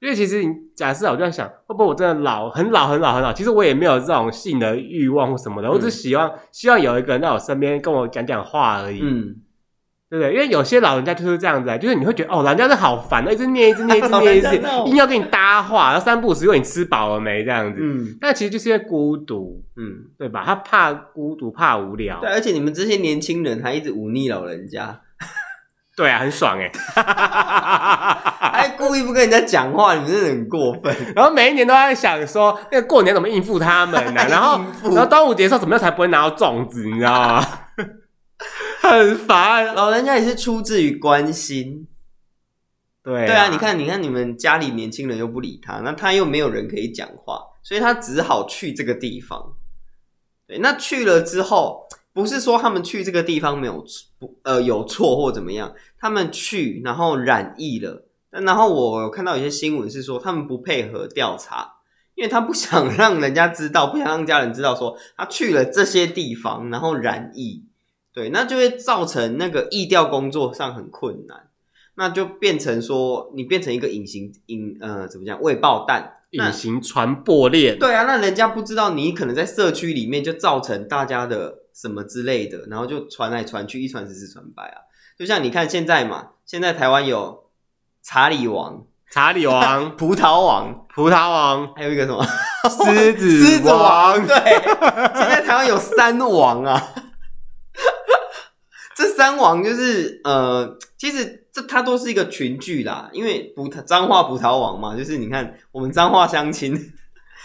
[0.01, 3.33] 因为其实你假设我就在想，会不会我真的老很老很老很老？
[3.33, 9.37] 其实我也没有这种性的欲望或什么的，嗯、我只希望希望有一个人在我身边跟我讲讲话而已，嗯，
[10.17, 10.33] 对不对？
[10.33, 20.45] 因为有些老人家就是这样子啊，就是你会觉得哦，老人家是好烦的，一直念一直念一直念一直念，硬 要跟你搭话，然后三不五时问你吃饱了没这样子，嗯，那其实就是因为孤独，嗯，对吧？
[20.47, 25.01] 他怕孤独，怕无聊，对，而且你们这些年轻人还一直忤逆老人家。
[25.97, 26.71] 对啊，很爽哎！
[28.51, 30.93] 还故意不跟人家讲话，你们真的很过分。
[31.15, 34.27] 然后每一年都在想说，那个过年怎么应付他们呢、啊？
[34.29, 36.85] 然后，然后端午节的时候怎么样才不会拿到粽子？
[36.85, 37.45] 你知道吗？
[38.91, 39.75] 很烦。
[39.75, 41.87] 老人家也是出自于关心。
[43.03, 49.55] 对啊，对啊，你看，你看，你们家里年轻人又不理他，那他又没有人可以讲话，所以他只好去这个地方。
[50.47, 51.87] 对，那去了之后。
[52.15, 53.85] 不是说他们去这个地方没有
[54.21, 61.73] 不呃有错或怎么样，他们去然后染疫了，然后我看到有些新闻是说他们不配合调查，
[62.15, 67.65] 因为他不想让人家知道，不想让家人知道说他去了这些地方然后染疫，
[68.15, 71.49] 对，那就会造成那个疫调工作上很困难，
[71.97, 81.59] 那就变成说你变成一个隐形隐呃怎么讲未爆弹，隐形传播链，对啊，那人家不知道你可能在社区里面就造成大家的。
[81.75, 84.79] 什么之类的，然后就传来传去，一传十，十传百啊！
[85.19, 87.51] 就像你看现在嘛，现在台湾有
[88.01, 92.25] 查理王、查理王、 葡萄王、葡萄王，还有一个什么
[92.71, 94.25] 狮子狮子王。
[94.25, 96.81] 对，现在台湾有三王啊！
[99.05, 106.93] 这三王就是呃，其实这它都是一个群聚啦，因为葡萄彰化葡萄王嘛，就是你看我们彰化相亲。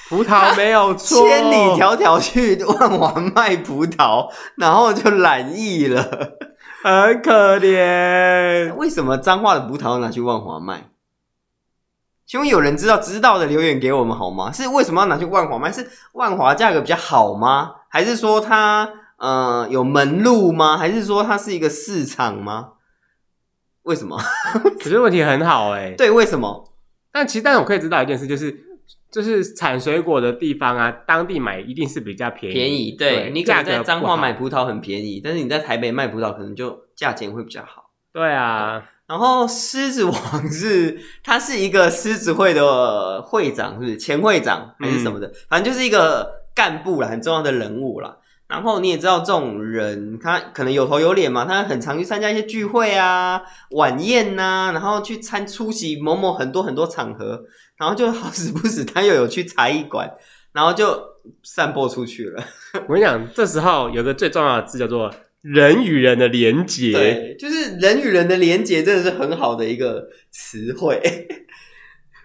[0.07, 6.01] 葡萄没有错， 千里迢迢去万华卖葡萄，然后就染疫了，
[6.81, 8.73] 很可怜。
[8.75, 10.89] 为什么彰化的葡萄拿去万华卖？
[12.25, 14.49] 请问有人知道知道的留言给我们好吗？
[14.51, 15.69] 是为什么要拿去万华卖？
[15.71, 17.73] 是万华价格比较好吗？
[17.89, 18.89] 还是说它
[19.19, 20.77] 呃有门路吗？
[20.77, 22.73] 还是说它是一个市场吗？
[23.83, 24.17] 为什么？
[24.79, 25.95] 可是问题很好哎、欸。
[25.97, 26.73] 对，为什么？
[27.11, 28.65] 但其实，但是我可以知道一件事，就是。
[29.11, 32.53] 就是产水果的地方啊，当地买一定是比较便宜。
[32.53, 37.89] 便宜，对，对你可能在彰化买葡萄很便宜，但是你在台北卖葡萄可能就价钱会比较好。
[38.13, 45.25] 对啊，然后狮子王是他是一个狮子会的会长，是不是前会长还是什么的？
[45.27, 48.17] 嗯、反正就是一个干部啦，很重要的人物啦。
[48.49, 57.45] 然后你也知道，这种人他可能有头有脸嘛，他很常去参加一些聚会啊、晚宴呐、啊，然后去参出席某某很多很多场合。
[57.77, 60.11] 然后就好死不死，他又有去茶艺馆，
[60.51, 61.01] 然后就
[61.43, 62.43] 散播出去了。
[62.89, 65.09] 我跟你讲，这时候有个最重要的字叫做
[65.41, 71.01] “人与人的连结”，对，就是人与人的连结，真的是很好的一个词汇。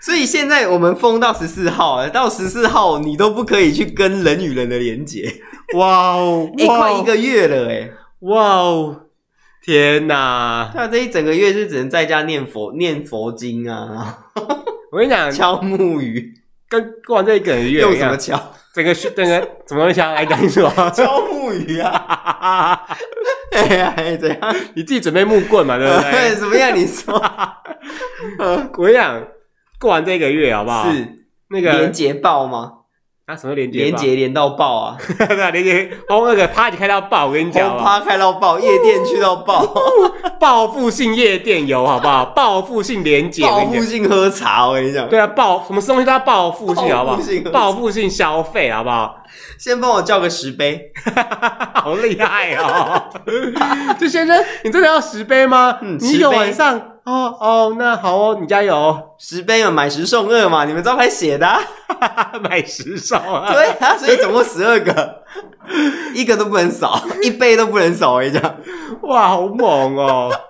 [0.04, 5.32] 所以现在我们封到十四号，到十四号你都不可以去跟人与人的连接。
[5.76, 7.90] 哇哦，欸、快一个月了，哎，
[8.20, 9.00] 哇哦，
[9.64, 10.70] 天哪！
[10.74, 14.18] 他这一整个月是只能在家念佛念佛经啊。
[14.92, 16.34] 我跟你讲，敲木鱼
[16.68, 18.38] 跟过完这一个月用什么敲？
[18.74, 20.12] 整个整个怎么敲？
[20.12, 22.78] 来讲说， 敲木鱼啊！
[23.52, 24.54] 哎呀，怎样？
[24.74, 26.34] 你自己准备木棍嘛，对不对？
[26.36, 26.76] 怎么样？
[26.76, 27.14] 你说？
[28.76, 29.24] 我跟你讲，
[29.80, 30.90] 过完这个月好不好？
[30.90, 32.72] 是那个连结爆吗？
[33.26, 33.84] 啊，什么连结？
[33.84, 34.98] 连结连到爆啊！
[35.16, 39.66] 对啊，连结哦那个 party 开到爆，我跟你讲，红趴开到爆，夜店去到爆，
[40.38, 42.26] 报复性夜店游，好不好？
[42.26, 45.08] 报复性连结，报复性喝茶，我跟你讲。
[45.08, 47.18] 对啊，报什么东西都要报复性，好不好？
[47.50, 49.16] 报复性消费，好不好？
[49.58, 50.92] 先帮我叫个十杯，
[51.72, 53.04] 好厉害哦！
[53.98, 55.78] 这先生，你真的要十杯吗？
[55.80, 61.46] 嗯，你有晚上哦哦，那好哦，你加油，十杯嘛，买十送二嘛，你们招牌写的，
[62.42, 65.22] 买十送二，对啊，所以总共十二个，
[66.14, 68.56] 一个都不能少，一杯都不能少，我跟你讲，
[69.02, 70.30] 哇，好猛哦！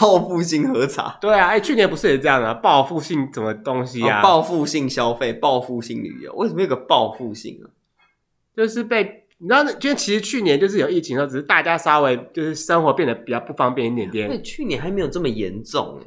[0.00, 2.54] 报复性喝茶，对啊，哎，去年不是也这样啊？
[2.54, 4.22] 报复性什么东西啊？
[4.22, 7.66] 报复性消费，报复性旅游，为什么有个报复性啊？
[8.56, 14.28] 就是被你知道，就其实去年就是有疫情的时候，只是大家稍微就是生活变得比较不方便一点点。
[14.28, 16.00] 因为去年还没有这么严重，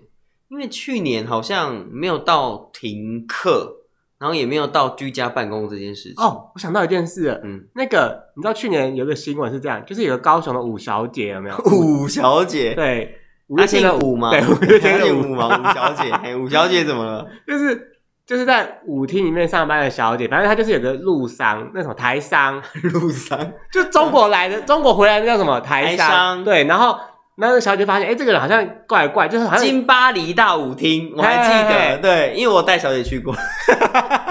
[0.49, 3.73] 因为去年好像没有到停课，
[4.19, 6.15] 然后也没有到居家办公这件事情。
[6.17, 11.55] 哦，我想到一件事了，嗯，那个你知道去年有个新闻是这样，就是有个高雄的五小姐有没有？
[11.71, 13.15] 五小姐，对，
[13.55, 14.31] 她姓五吗？
[14.31, 15.47] 对，五月天的武吗？
[15.57, 17.27] 五小姐，哎，武小姐怎么了？
[17.47, 17.90] 就是。
[18.31, 22.63] 就是在舞厅里面上班的小姐，反正她就是有个陆商，那什么台商，
[22.93, 23.37] 路商，
[23.69, 26.07] 就中国来的，中国回来的叫什么台商？
[26.07, 26.97] 台商对，然后
[27.35, 33.35] 那个小姐发现，哎、欸，这个人好像怪怪，就是好像金巴黎大舞厅，我还记得，嘿嘿嘿对，因为我带小姐去过。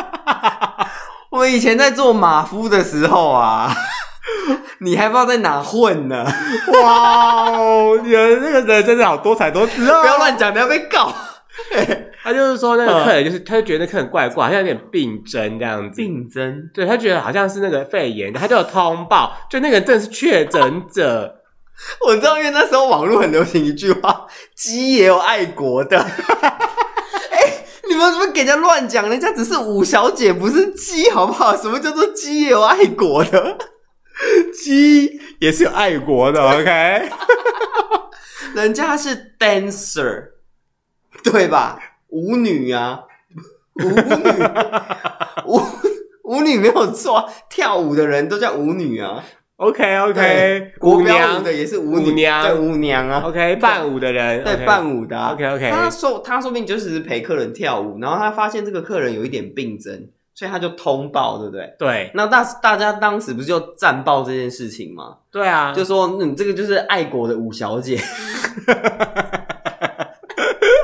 [1.28, 3.70] 我以前在做马夫的时候啊，
[4.78, 6.24] 你还不知道在哪混呢？
[6.82, 10.00] 哇哦，你的那个人真的好多彩多姿哦！
[10.00, 11.12] 不要乱讲，不要被告。
[12.22, 15.96] 他就是说那个客人，就是他就觉得那客人怪怪，好像有点病症这样子。
[15.96, 16.70] 病症？
[16.74, 21.36] 对，他觉得好像是那个肺炎，他就有通报，就那个人真的是确诊者。
[22.06, 25.96] 我知道，因为那时候网络很流行一句话：“鸡也有爱国的。
[27.30, 29.08] ”哎，你们怎么给人家乱讲？
[29.08, 31.56] 人家只是五小姐，不是鸡，好不好？
[31.56, 33.56] 什么叫做鸡也有爱国的？
[34.52, 37.08] 鸡也是有爱国的，OK？
[38.54, 40.24] 人家是 dancer。
[41.24, 41.78] 对吧？
[42.08, 43.04] 舞女啊，
[43.76, 43.94] 舞女，
[45.46, 45.60] 舞
[46.24, 49.22] 舞女没有错，跳舞的人都叫舞女啊。
[49.56, 53.22] OK OK，国标舞的也是舞舞娘，对舞娘啊。
[53.26, 55.16] OK，伴舞的人，对伴舞的。
[55.28, 61.74] OK OK，他说他说不定就是陪客人跳舞，然后他发现这个客人有一点病症，所以他就通报，对不对？
[61.78, 62.10] 对。
[62.14, 65.18] 那大大家当时不是就战报这件事情吗？
[65.30, 68.00] 对啊，就说嗯，这个就是爱国的五小姐。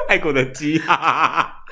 [0.09, 1.65] 爱国的鸡，哈哈哈，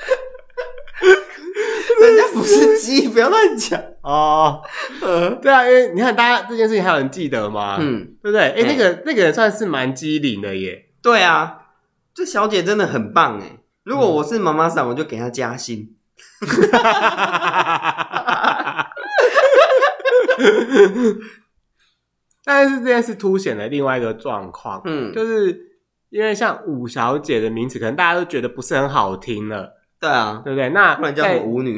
[2.01, 4.61] 人家不是鸡，不要乱讲哦。
[5.01, 7.77] 嗯，对啊，因为你看，大家这件事情还有人记得吗？
[7.79, 8.41] 嗯，对不对？
[8.41, 10.89] 哎、欸，那个那个人算是蛮机灵的耶。
[11.01, 11.67] 对啊，
[12.13, 13.59] 这小姐真的很棒哎。
[13.83, 15.95] 如果我是妈妈桑，我就给她加薪。
[16.41, 16.47] 哈
[16.79, 18.23] 哈哈哈
[18.73, 18.91] 哈！
[22.43, 25.74] 但是这件事凸显了另外一个状况，嗯，就是。
[26.09, 29.73] 因为像五小姐的名字，可能大家都觉得不是很好听了。
[29.99, 30.69] 对啊，对不对？
[30.69, 31.77] 那不然叫舞女，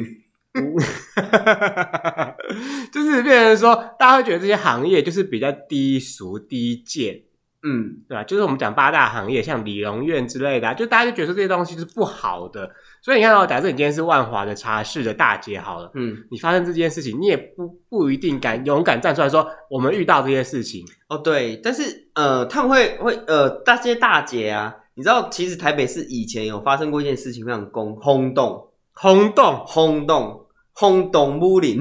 [0.60, 0.78] 舞
[2.92, 7.22] 就是变成说，大家会觉得这些行业就是比较低俗、低贱，
[7.68, 8.24] 嗯，对吧？
[8.24, 12.70] 就是我们讲八大行业，像理容院之类的，啊，就大家就觉得这些东西是不好的。
[13.02, 21.18] 所以你看到，假设你今天是万华的茶室的大姐好了，嗯，你发生这件事情，你也不不一定敢勇敢站出来说我们遇到这些事情哦。
[21.18, 31.80] 对，但是呃，他们会会呃，那些大姐啊，你知道，其实台北市以前有发生过一件事情，非常轰轰动、轰动、轰动、轰动武林，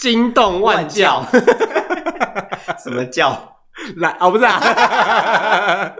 [0.00, 1.24] 惊动万教，
[2.82, 3.55] 什么教？
[3.96, 5.96] 来哦，不是啊，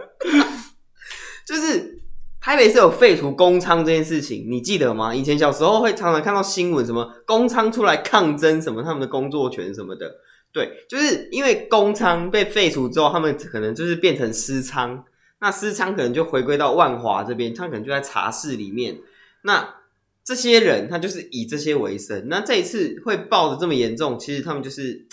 [1.45, 1.95] 就是。
[2.39, 5.13] 台北是有废除公娼这件事情，你记得吗？
[5.13, 10.15] 以前小时候会常常看到新闻，什么公娼出来抗争，什么他们的工作权什么的。
[10.53, 15.03] 对，就是因为公娼被废除之后，他们可能就是变成私娼，
[15.41, 18.99] 那私娼可能就回归到万华这边，他可能就在茶室里面。
[19.41, 19.75] 那
[20.23, 22.29] 这些人他就是以这些为生。
[22.29, 25.05] 那这一次会爆得这么严重，其实他们就是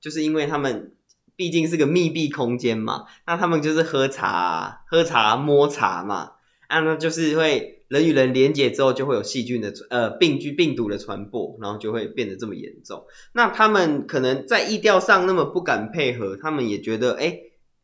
[0.00, 0.92] 就是因为他们
[1.36, 6.32] 毕竟是个密闭空间嘛，那他们就是喝茶、喝茶、摸茶嘛。
[6.68, 13.04] 啊，那就是会人与人连接之后，就会有细菌的呃病菌病毒的传播，然后就会变得这么严重。
[13.34, 17.38] 那他们可能在意调上那么不敢配合，他们也觉得，哎，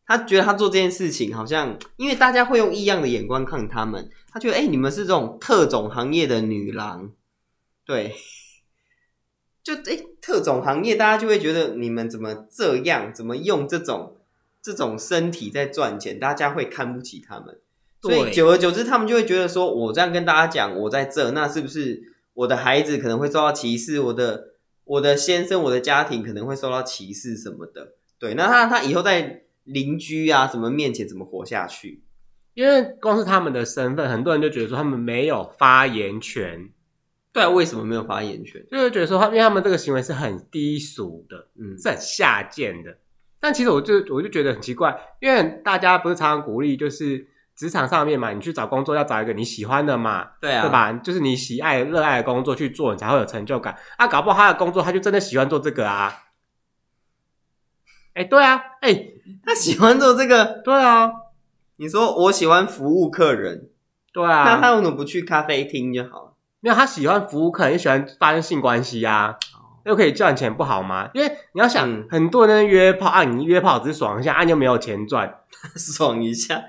[0.04, 7.12] 他觉得他做这件事情好像，因为大家会用异样的眼光看他们，他觉得，哎，你们是这种特种行业的女郎，
[7.86, 8.12] 对，
[9.62, 14.16] 就哎特种行业，大家就会觉得你们怎么这样，怎么用这种
[14.60, 17.60] 这种身体在赚钱，大家会看不起他们。
[18.00, 22.02] 所以久而久之，他们就会觉得说，我这样跟大家讲，我在这，那是不是
[22.34, 24.00] 我的孩子可能会受到歧视？
[24.00, 27.92] 我的我的先生，我的家庭可能会受到歧视什么的？
[28.18, 32.02] 对，那他他以后在邻居啊什么面前怎么活下去？
[32.54, 36.70] 因为光是他们的身份，很多人就觉得说他们没有发言权。
[37.32, 38.64] 对啊，为什么没有发言权？
[38.70, 42.98] 就是觉得说他，因为他们这个行为是很低俗的，嗯，是很下贱的。
[43.40, 47.28] 但其实我就我就觉得很奇怪，因为大家不是常常鼓励就是。
[47.54, 50.90] 职场上面嘛，你去找工作要找一个你喜欢的嘛，对啊，对吧？
[50.94, 53.76] 就是你喜爱、热爱的工作去做，你才会有成就感。
[53.98, 56.10] 啊，搞不好他的工作他就真的喜欢做这个啊。
[58.14, 59.06] 哎，对啊，哎，
[59.44, 61.12] 他喜欢做这个，对啊。
[61.76, 63.68] 你说我喜欢服务客人，
[64.14, 66.31] 对啊，那他为什么不去咖啡厅就好了？
[66.62, 69.36] 因为他喜欢服务客人，也喜欢发生性关系啊，
[69.84, 71.10] 又可以赚钱，不好吗？
[71.12, 75.40] 因为你要想，嗯、很多人约炮啊，你约炮只是爽一下，啊，你又没有钱赚，
[75.76, 76.62] 爽一下。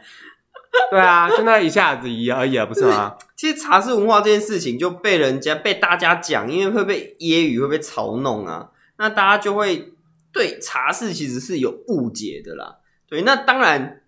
[0.89, 3.15] 对啊，就那一下子而已，不是吗？
[3.37, 9.93] 其实茶室文化这件事情就被人家被大家讲，因为会被揶揄，会被嘲弄啊，那大家就会
[10.31, 12.77] 对茶室其实是有误解的啦。
[13.07, 14.01] 对，那当然，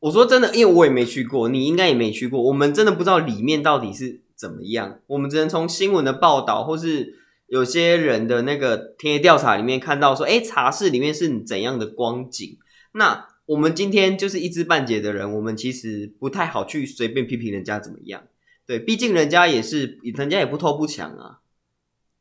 [0.00, 7.14] 我说真的，因为我也没去过，你应该也没去过，我们真的不知道里面到底是怎么样，我们只能从新闻的报道或是
[7.46, 12.58] 有些人的那个田野调查里面看到说，哎，茶室里面是怎样的光景，
[12.92, 13.28] 那。
[13.46, 18.24] 我们今天就是一知半解的人，我们其实不太好去随便批评人家怎么样。
[18.66, 21.38] 对，毕竟人家也是，人家也不偷不抢啊，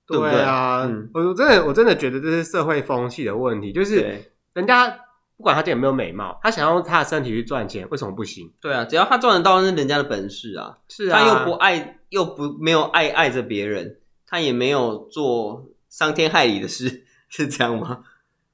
[0.06, 0.34] 对不对？
[0.34, 4.88] 对啊，嗯，我真的我真的觉得这是社会风气的问题，就是人家
[5.36, 8.54] 不管他今天有没有美貌，他想用他的身体去赚钱，为什么不行？
[8.62, 10.78] 对啊，只要他赚得到，那是人家的本事啊。
[10.88, 18.04] 是啊，他又不爱，又不没有爱爱着别人，他也没有做伤天害理的事，是这样吗？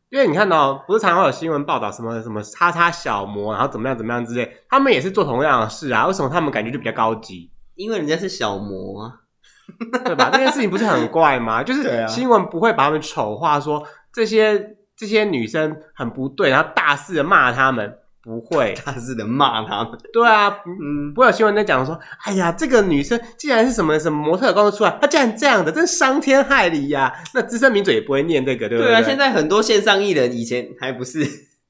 [0.09, 6.07] 因为你看到，不是常常会有新闻报道什么什么叉叉小魔，然后怎么样怎么样之类，他们也是做同样的事啊。
[6.07, 7.51] 为什么他们感觉就比较高级？
[7.75, 9.21] 因为人家是小魔啊，
[10.05, 10.31] 对吧？
[10.33, 11.61] 这件事情不是很怪吗？
[11.61, 17.99] 就是新闻不会把他们丑化，说这些这些女生很不对，然后大肆的骂他们。
[18.23, 19.97] 不会 大肆的骂他们。
[20.13, 27.11] 对啊，嗯，不会有新闻在讲说，哎呀，这个女生既然是什么什么模特刚刚出来，她竟然这样的，真伤天害理呀！
[27.33, 28.91] 那资深名嘴也不会念这个，对不对？
[28.91, 31.25] 对啊，现在很多线上艺人以前还不是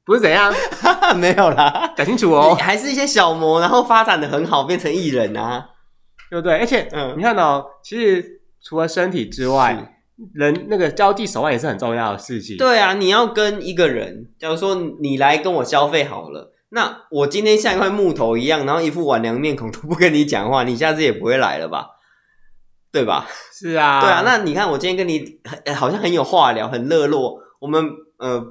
[0.05, 0.53] 不是怎样，
[1.15, 5.65] 没有啦，讲清楚哦，还是一些小模，然后发展的很好，变成艺人啊，
[6.29, 6.57] 对不对？
[6.57, 9.90] 而且，嗯，你看哦，其实除了身体之外，
[10.33, 12.57] 人那个交际手腕也是很重要的事情。
[12.57, 21.87] 对啊，你要跟一个人，假如说你来跟我消费好了，那我今天像一块木头一样，然后一副顽良面孔都不跟你讲话，你下次也不会来了吧？
[22.91, 23.25] 对吧？
[23.53, 24.21] 是啊，对啊。
[24.25, 27.39] 那你看我今天跟你很好像很有话聊，很热络。
[27.59, 28.43] 我们呃，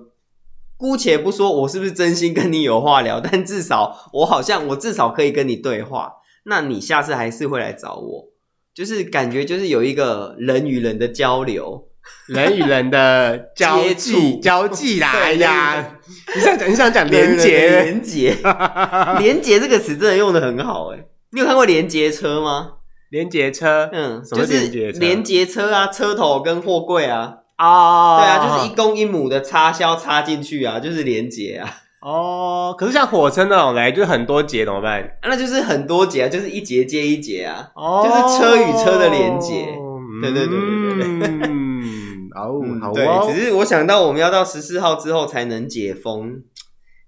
[0.77, 6.15] 姑且不说我是不是真心跟你有话聊，但至少我好像我至少可以跟你对话。
[6.45, 8.29] 那你下次还是会来找我。
[8.75, 11.89] 就是感觉就是有一个人与人的交流，
[12.29, 15.99] 人与人的交际交际啦，哎呀，
[16.35, 18.37] 你想讲你想讲连接连接
[19.19, 20.99] 连接这个词真的用的很好哎，
[21.33, 22.73] 你有看过连接车吗？
[23.11, 24.69] 连接车，嗯，就是
[25.01, 31.69] 连接车啊，车头跟货柜啊，哦，对啊，就是一公一母的插销插进去啊，就是连接啊。
[32.01, 35.19] 哦，可是像火车那种嘞，就是很多节怎么办？
[35.23, 39.75] 那就是很多节啊，就是一节接一节啊，哦，就是车与车的连接。
[40.23, 46.43] 对对对对对，嗯，哦，好， 对，只是我想到我们要到十四号之后才能解封，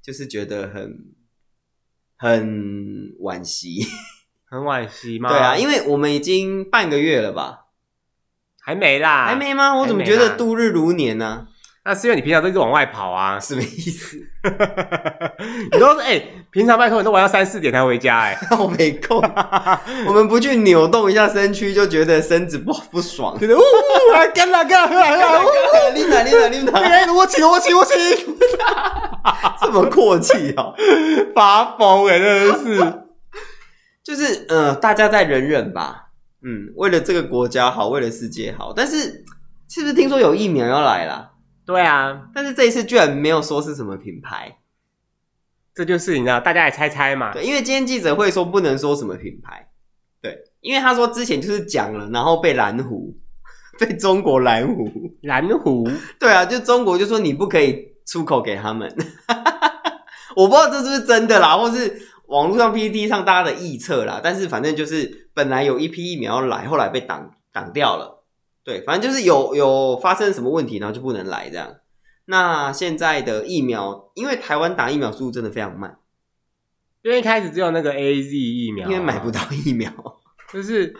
[0.02, 0.98] 就是觉得很
[2.16, 3.86] 很惋惜，
[4.48, 5.28] 很惋惜吗？
[5.30, 7.60] 对啊，因为我们已经半个月了吧？
[8.60, 9.74] 还没啦，还没吗？
[9.76, 11.48] 我怎么觉得度日如年呢？
[11.84, 14.16] 那是因为你平常都是往外跑啊，什么意思？
[15.72, 19.18] 你说哎、欸，平常拜托你都玩到三四点才回家哎、 欸，我没空。
[20.06, 23.36] 我们不去扭动一下身躯，就觉得身子不不爽。
[23.38, 23.62] 觉得呜呜，
[24.32, 25.42] 干啦干啦干啦，
[25.92, 27.96] 琳达琳达琳达，哎，我请我请我请，
[29.60, 30.74] 这么阔气哦，
[31.34, 33.02] 发疯哎，真的是。
[34.04, 36.10] 就是呃，大家再忍忍吧。
[36.44, 38.72] 嗯，为了这个国家好，为了世界好。
[38.74, 39.24] 但是
[39.68, 41.30] 是不是听说有疫苗要来啦？
[41.64, 44.58] 对啊，但是这一次居然没有说是什么品牌，
[45.74, 47.32] 这就是你知道，大家来猜猜嘛。
[47.32, 49.68] 对，因为今天记者会说不能说什么品牌，
[50.20, 53.16] 对，因为他说之前就是讲了，然后被蓝湖，
[53.78, 54.90] 被中国蓝湖，
[55.22, 55.88] 蓝湖，
[56.18, 58.92] 对啊，就中国就说你不可以出口给他们，
[60.36, 68.21] 我不知道这是不是真的啦，或是网络上 PPT 上大家的臆测啦，但是反正就是本来有一批疫苗要来，后来被挡挡掉了。
[68.64, 71.76] 对，反正就是有有发生什么问题，然后就不能来这样。
[72.26, 75.98] 那现在的疫苗，因为台湾打疫苗速度真的非常慢，
[77.02, 79.92] 因为一开始只有那个 AZ 疫苗，因为买不到疫苗，
[80.52, 80.94] 就是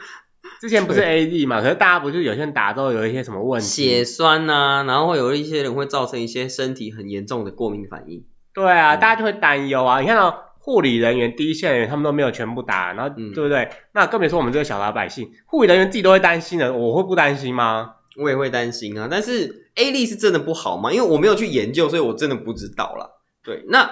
[0.61, 8.25] 之前不是 AZ 嘛，可是大家不是有些人打之后有一些什么问题，血栓啊，然后会有一些人会造成一些身体很严重的过敏反应。
[8.53, 10.01] 对啊，嗯、大家就会担忧啊。
[10.01, 13.69] 你看到护理人员、第一线人员，他们都没有全部打，然后、嗯、对不对？
[13.95, 17.97] 那更别说我们这个小老百姓，护理人员自己都会担心的，我会不担心吗？
[18.17, 20.93] 我也会担心啊，但是 A 力是真的不好吗？
[20.93, 23.11] 因为我没有去研究，所以我真的不知道啦。
[23.43, 23.91] 对，那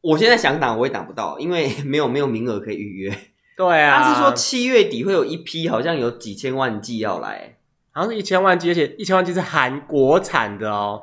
[0.00, 3.16] 我现在想打，我也打不到，因为 没有没有名额可以预约。
[3.56, 7.58] 对啊，他是说七月底会有一批，好像有几千万剂要来，
[7.92, 11.02] 好像是一千万剂，而且一千万剂是含国产的哦，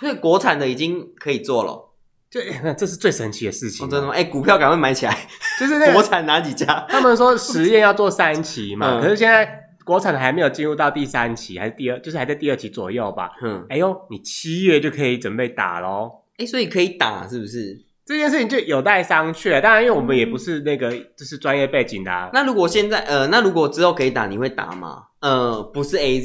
[0.00, 1.89] 所以国产的已经可以做了。
[2.30, 4.12] 这这是最神奇的事情，真的吗？
[4.14, 5.28] 哎，股票赶快买起来，
[5.58, 6.84] 就是那国产哪几家？
[6.88, 9.58] 他们说实验要做三期嘛，可是现在。
[9.82, 13.30] 国产的还没有进入到第三期，还是第二，就是还在第二期左右吧。
[13.42, 16.12] 嗯，哎呦，你七月就可以准备打喽。
[16.36, 17.76] 哎，所以可以打是不是？
[18.04, 19.60] 这件事情就有待商榷。
[19.60, 22.30] 当然，因为我们也不是那个就是专业背景的、啊。
[22.32, 25.06] 那如果现在呃，那如果之后可以打，你会打吗？
[25.22, 26.22] 呃，不是 AZ，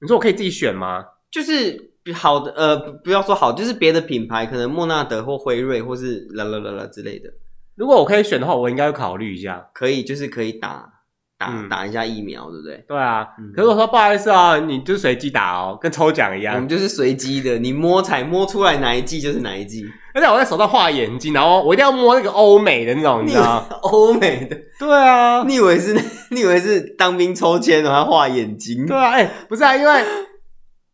[0.00, 1.04] 你说我可以自己选吗？
[1.30, 7.30] 就是好的呃，不要说好，就是别的品牌，可能莫纳德或辉瑞或是啦啦啦啦之类的。
[7.76, 9.68] 如果我可以选的话，我应该会考虑一下。
[9.72, 10.94] 可以，就是可以打。
[11.38, 12.84] 打、嗯、打一下疫苗，对不对？
[12.86, 13.26] 对啊。
[13.38, 16.56] 嗯、可是我说不好意思啊，你就是随机打哦，跟抽奖一样。
[16.56, 19.86] 我们就是随机的，你摸彩摸出来哪一季就是哪一季。
[20.12, 23.66] 而且我在手上画眼睛，然后我一定要摸那个欧美的那种，你知道吗？
[23.80, 24.56] 欧美的。
[24.78, 25.42] 对啊。
[25.44, 25.98] 你以为是
[26.30, 28.84] 你以为是当兵抽签然后画眼睛？
[28.84, 29.12] 对啊。
[29.12, 30.04] 哎、欸，不是啊，因为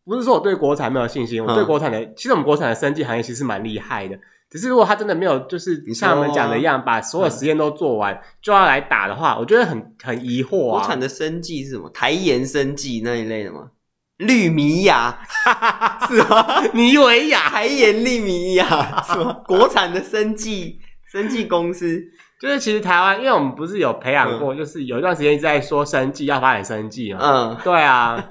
[0.06, 4.16] 不是说我对国产没有信心，我对国产的，嗯、其实我们国产的生技行业其实蛮厉害的。
[4.48, 10.78] 只是如果他真的没有，就是像我们讲的一样，把所有实验都做完，就要来打的话，我觉得很很疑惑啊。
[10.78, 11.90] 国产的生技是什么？
[11.90, 13.70] 台盐生技那一类的吗？
[14.18, 15.18] 绿米雅
[16.08, 16.62] 是吗？
[16.72, 19.32] 尼维亚、台盐绿米亚是吗？
[19.44, 20.78] 国产的生技
[21.12, 22.00] 生技公司，
[22.40, 27.18] 就是其实台湾，因为我们不是有培养过，就是有一段时间一直在说生技要发展生技嘛。
[27.20, 28.24] 嗯，对啊。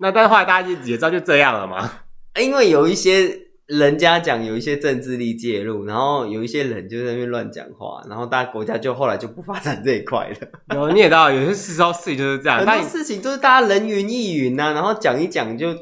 [0.00, 1.90] 那但是后来大家就也知道就这样了嘛。
[2.40, 3.50] 因为有一些。
[3.70, 10.74] 人家讲有一些政治力介入，然后有一些人就在那边乱讲话，然后大家国家就后来就不发展这一块了。
[10.74, 15.72] 有你也知道，有些时候事情就是这样，很多事情都是大家人云亦云呐、啊，然后讲一讲就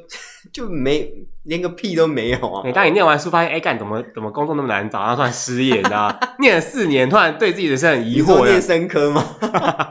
[0.53, 1.11] 就没
[1.45, 2.61] 连个屁都没有啊。
[2.63, 8.45] 你当你念完书发现，哎、欸，干怎么怎么工作那么难找，然后突然失业，你知道 念了四年，突然对自己的事很疑惑。
[8.45, 9.25] 念生科吗？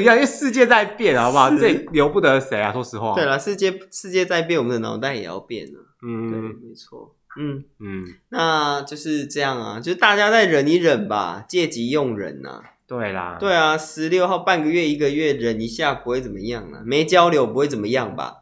[0.00, 1.50] 就一样，因为世界在变，好不好？
[1.50, 2.72] 这由不得谁啊！
[2.72, 3.14] 说实话。
[3.14, 5.80] 对了，世界世界在变，我们的脑袋也要变了。
[6.02, 7.14] 嗯，对，没错。
[7.38, 12.62] 嗯嗯，那就是这样啊，就是大家再忍一忍吧，借急用人呐、啊。
[12.88, 18.38] 对啦，对啊，十六号半个月一个月忍一下不会怎么样啊，没交流不会怎么样吧？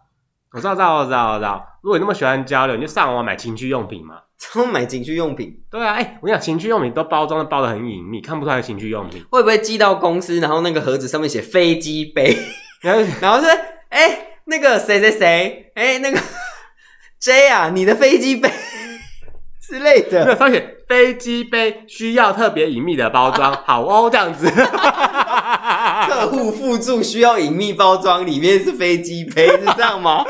[0.52, 1.78] 我知道，知道，知道，知道。
[1.82, 4.20] 如果你那么喜欢交流，你就上网买情趣用品嘛。
[4.38, 5.60] 怎么买情趣用品？
[5.68, 9.24] 对啊，哎、欸，我跟你讲，情趣用品都包装的包的很隐秘，看不出来的情趣用品。
[9.30, 12.38] 会不会寄到公司，然后那个盒子上面写飞机杯，
[12.80, 13.48] 然后然后说，
[13.88, 16.20] 哎、欸，那个谁谁谁，哎、欸，那个
[17.18, 18.48] J 啊，你的飞机杯
[19.60, 20.36] 之类的。
[20.36, 24.48] 上面写飞机杯需要特别隐秘的包装，好哦，这样子。
[26.08, 30.24] 客户附注需要隐秘包装，里面是飞机杯，是这样吗？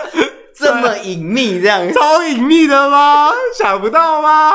[0.68, 3.30] 这么隐秘，这样超隐秘的吗？
[3.56, 4.52] 想不到吗？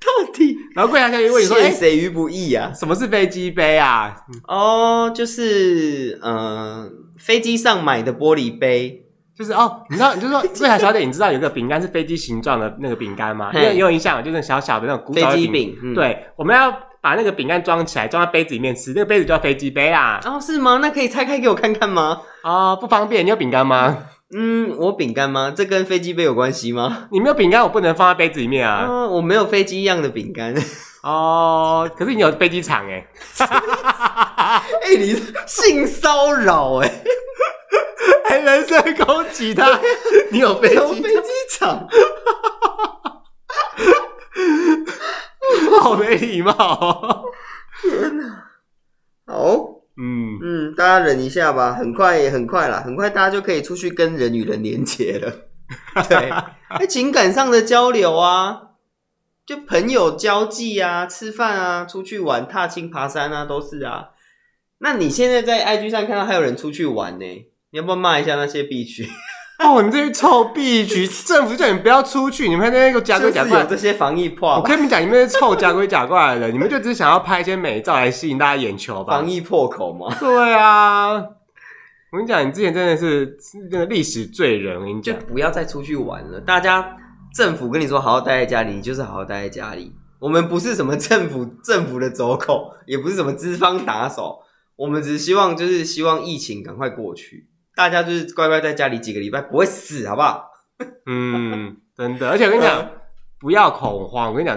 [0.00, 0.56] 到底？
[0.74, 2.70] 然后柜台小姐问你说：“陷谁于不义啊？
[2.74, 4.14] 什么是飞机杯啊？”
[4.46, 9.06] 哦，就是嗯、呃，飞机上买的玻璃杯，
[9.36, 13.50] 就是哦，你知道，就是说 柜台小姐，你知道有个饼干是飞机形状的那个饼干吗？
[13.54, 15.74] 因为有印象，就是小小的那种古早的飞机饼。
[15.82, 16.70] 嗯、对，我们要
[17.04, 20.18] 把那个饼干装起来，装在杯子里面吃，那个杯子叫飞机杯啊。
[20.24, 20.78] 哦，是吗？
[20.80, 22.22] 那可以拆开给我看看吗？
[22.42, 23.26] 哦，不方便。
[23.26, 24.04] 你有饼干吗？
[24.34, 25.52] 嗯，我饼干吗？
[25.54, 27.08] 这跟飞机杯有关系吗？
[27.12, 28.86] 你没有饼干，我不能放在杯子里面啊。
[28.88, 30.54] 嗯，我没有飞机一样的饼干。
[31.02, 33.06] 哦，可是你有飞机场 哎。
[33.36, 35.14] 哎、欸，你
[35.46, 36.90] 性骚扰 哎，
[38.30, 39.78] 还人身攻击他？
[40.32, 41.86] 你有飞机飞机场？
[45.84, 47.24] 好没礼貌！
[47.82, 48.24] 天哪，
[49.26, 49.82] 好。
[49.96, 55.30] 嗯嗯，大家忍一下吧，很快也很快啦，很快大家就可以出去跟人与人连接了。
[56.08, 56.30] 对，
[56.68, 58.70] 哎，情感上的交流啊，
[59.44, 64.08] 就朋友交际啊，吃饭啊，出去玩、踏青、爬山啊，都是啊。
[64.78, 67.26] 那你现在在 IG 上看到还有人出去玩呢，
[67.70, 69.06] 你要不要骂一下那些 B 区？
[69.58, 73.60] 哦，你们这些臭 B 区，政府叫你们不要出去，你们还在那个假鬼假怪。
[73.60, 79.18] 有这些防疫破，我跟你们讲，你们这些臭假鬼假怪的人，你们就只是想要拍一些美照来吸引大家眼球吧？
[79.18, 80.12] 防疫破口吗？
[80.18, 83.36] 对啊，我跟你讲，你之前真的是
[83.70, 84.76] 那个历史罪人。
[84.76, 86.40] 我跟你讲，就不要再出去玩了。
[86.40, 86.96] 大家
[87.32, 89.92] 政府跟你说好好待在家里，你就是好好待在家里。
[90.18, 94.40] 我们不是什么政府政府的走狗，也不是什么资方打手，
[94.74, 97.46] 我们只是希望就是希望疫情赶快过去。
[97.76, 100.50] 大家就是乖乖在家里几个礼拜，不会死，好不好？
[101.06, 102.30] 嗯，真的。
[102.30, 102.90] 而且我跟你讲，呃、
[103.40, 104.30] 不要恐慌。
[104.30, 104.56] 我跟你讲，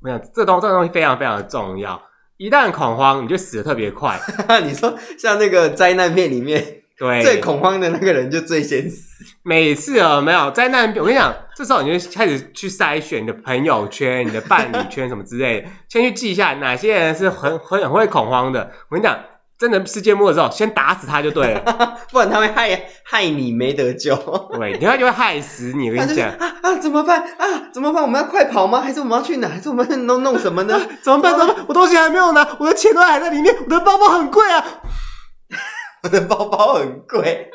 [0.00, 2.00] 我跟你讲，这东这个东西非常非常的重要。
[2.38, 4.18] 一旦恐慌，你就死的特别快。
[4.64, 9.24] 你说像那个灾难片里面，对，最恐慌的那个人就最先死。
[9.42, 18.70] 每次啊，没有灾难片，我跟你讲，这时候你就开始去筛选你的朋友圈、你的伴侣圈什么之类的，先去记一下哪些人是很很很会恐慌的。
[18.88, 19.18] 我跟你讲。
[19.58, 21.60] 真的世界末日之后，先打死他就对了，
[22.12, 24.14] 不然他会害害你没得救。
[24.52, 25.90] 对，他就会害死你。
[25.90, 27.46] 我跟你讲啊啊，怎么办啊？
[27.72, 28.02] 怎么办？
[28.02, 28.80] 我们要快跑吗？
[28.80, 29.48] 还是我们要去哪？
[29.48, 30.74] 还是我们要弄弄什么呢？
[30.76, 31.32] 啊、怎么办？
[31.38, 31.64] 怎么办？
[31.68, 34.64] 我东西还没有拿，我的钱都还在里面，我的包包很贵啊！
[36.02, 37.50] 我的包包很贵。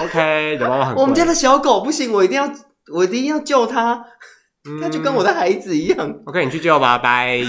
[0.00, 1.02] OK，的包包很贵。
[1.02, 2.50] 我们家的小狗不行，我一定要
[2.92, 4.04] 我一定要救它。
[4.80, 6.10] 它就跟我的孩子一样。
[6.26, 7.38] OK，你去救吧，拜。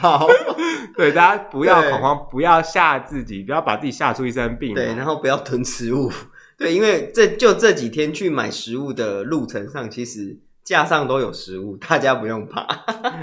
[0.00, 0.26] 好，
[0.96, 4.74] 对，大家不要恐慌，不要吓自己，不要把自己吓出一身病。
[4.74, 6.10] 对，然后不要囤食物。
[6.56, 12.66] 对，因为这就这几天去买食物的路程上，其实架上都有食物，大家不用怕。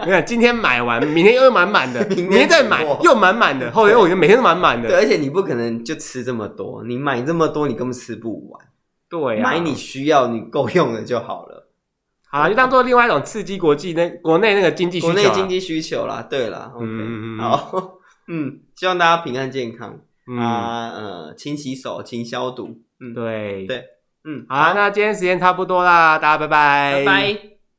[0.05, 5.03] 你看，今天买完，明天又满满的，明天再买又满满的，后天我觉得每天都满满的对，的。
[5.03, 8.61] 而且你不可能就吃这么多，你买这么多，你根本吃不完。
[9.09, 11.56] 对啊，买你需要、你够用的就好了。
[12.29, 15.13] 好了，就当做另外一种刺激国际那国内那个经济需求啊。
[15.13, 17.93] 国内经济需求啦，对啦，OK，嗯嗯嗯好，
[18.27, 19.99] 嗯，希望大家平安健康、
[20.29, 23.65] 嗯，啊，呃，勤洗手，勤消毒，嗯，对。
[23.65, 23.83] 对，
[24.25, 27.56] 嗯，好啦，那今天时间差不多啦，大家拜拜，拜拜。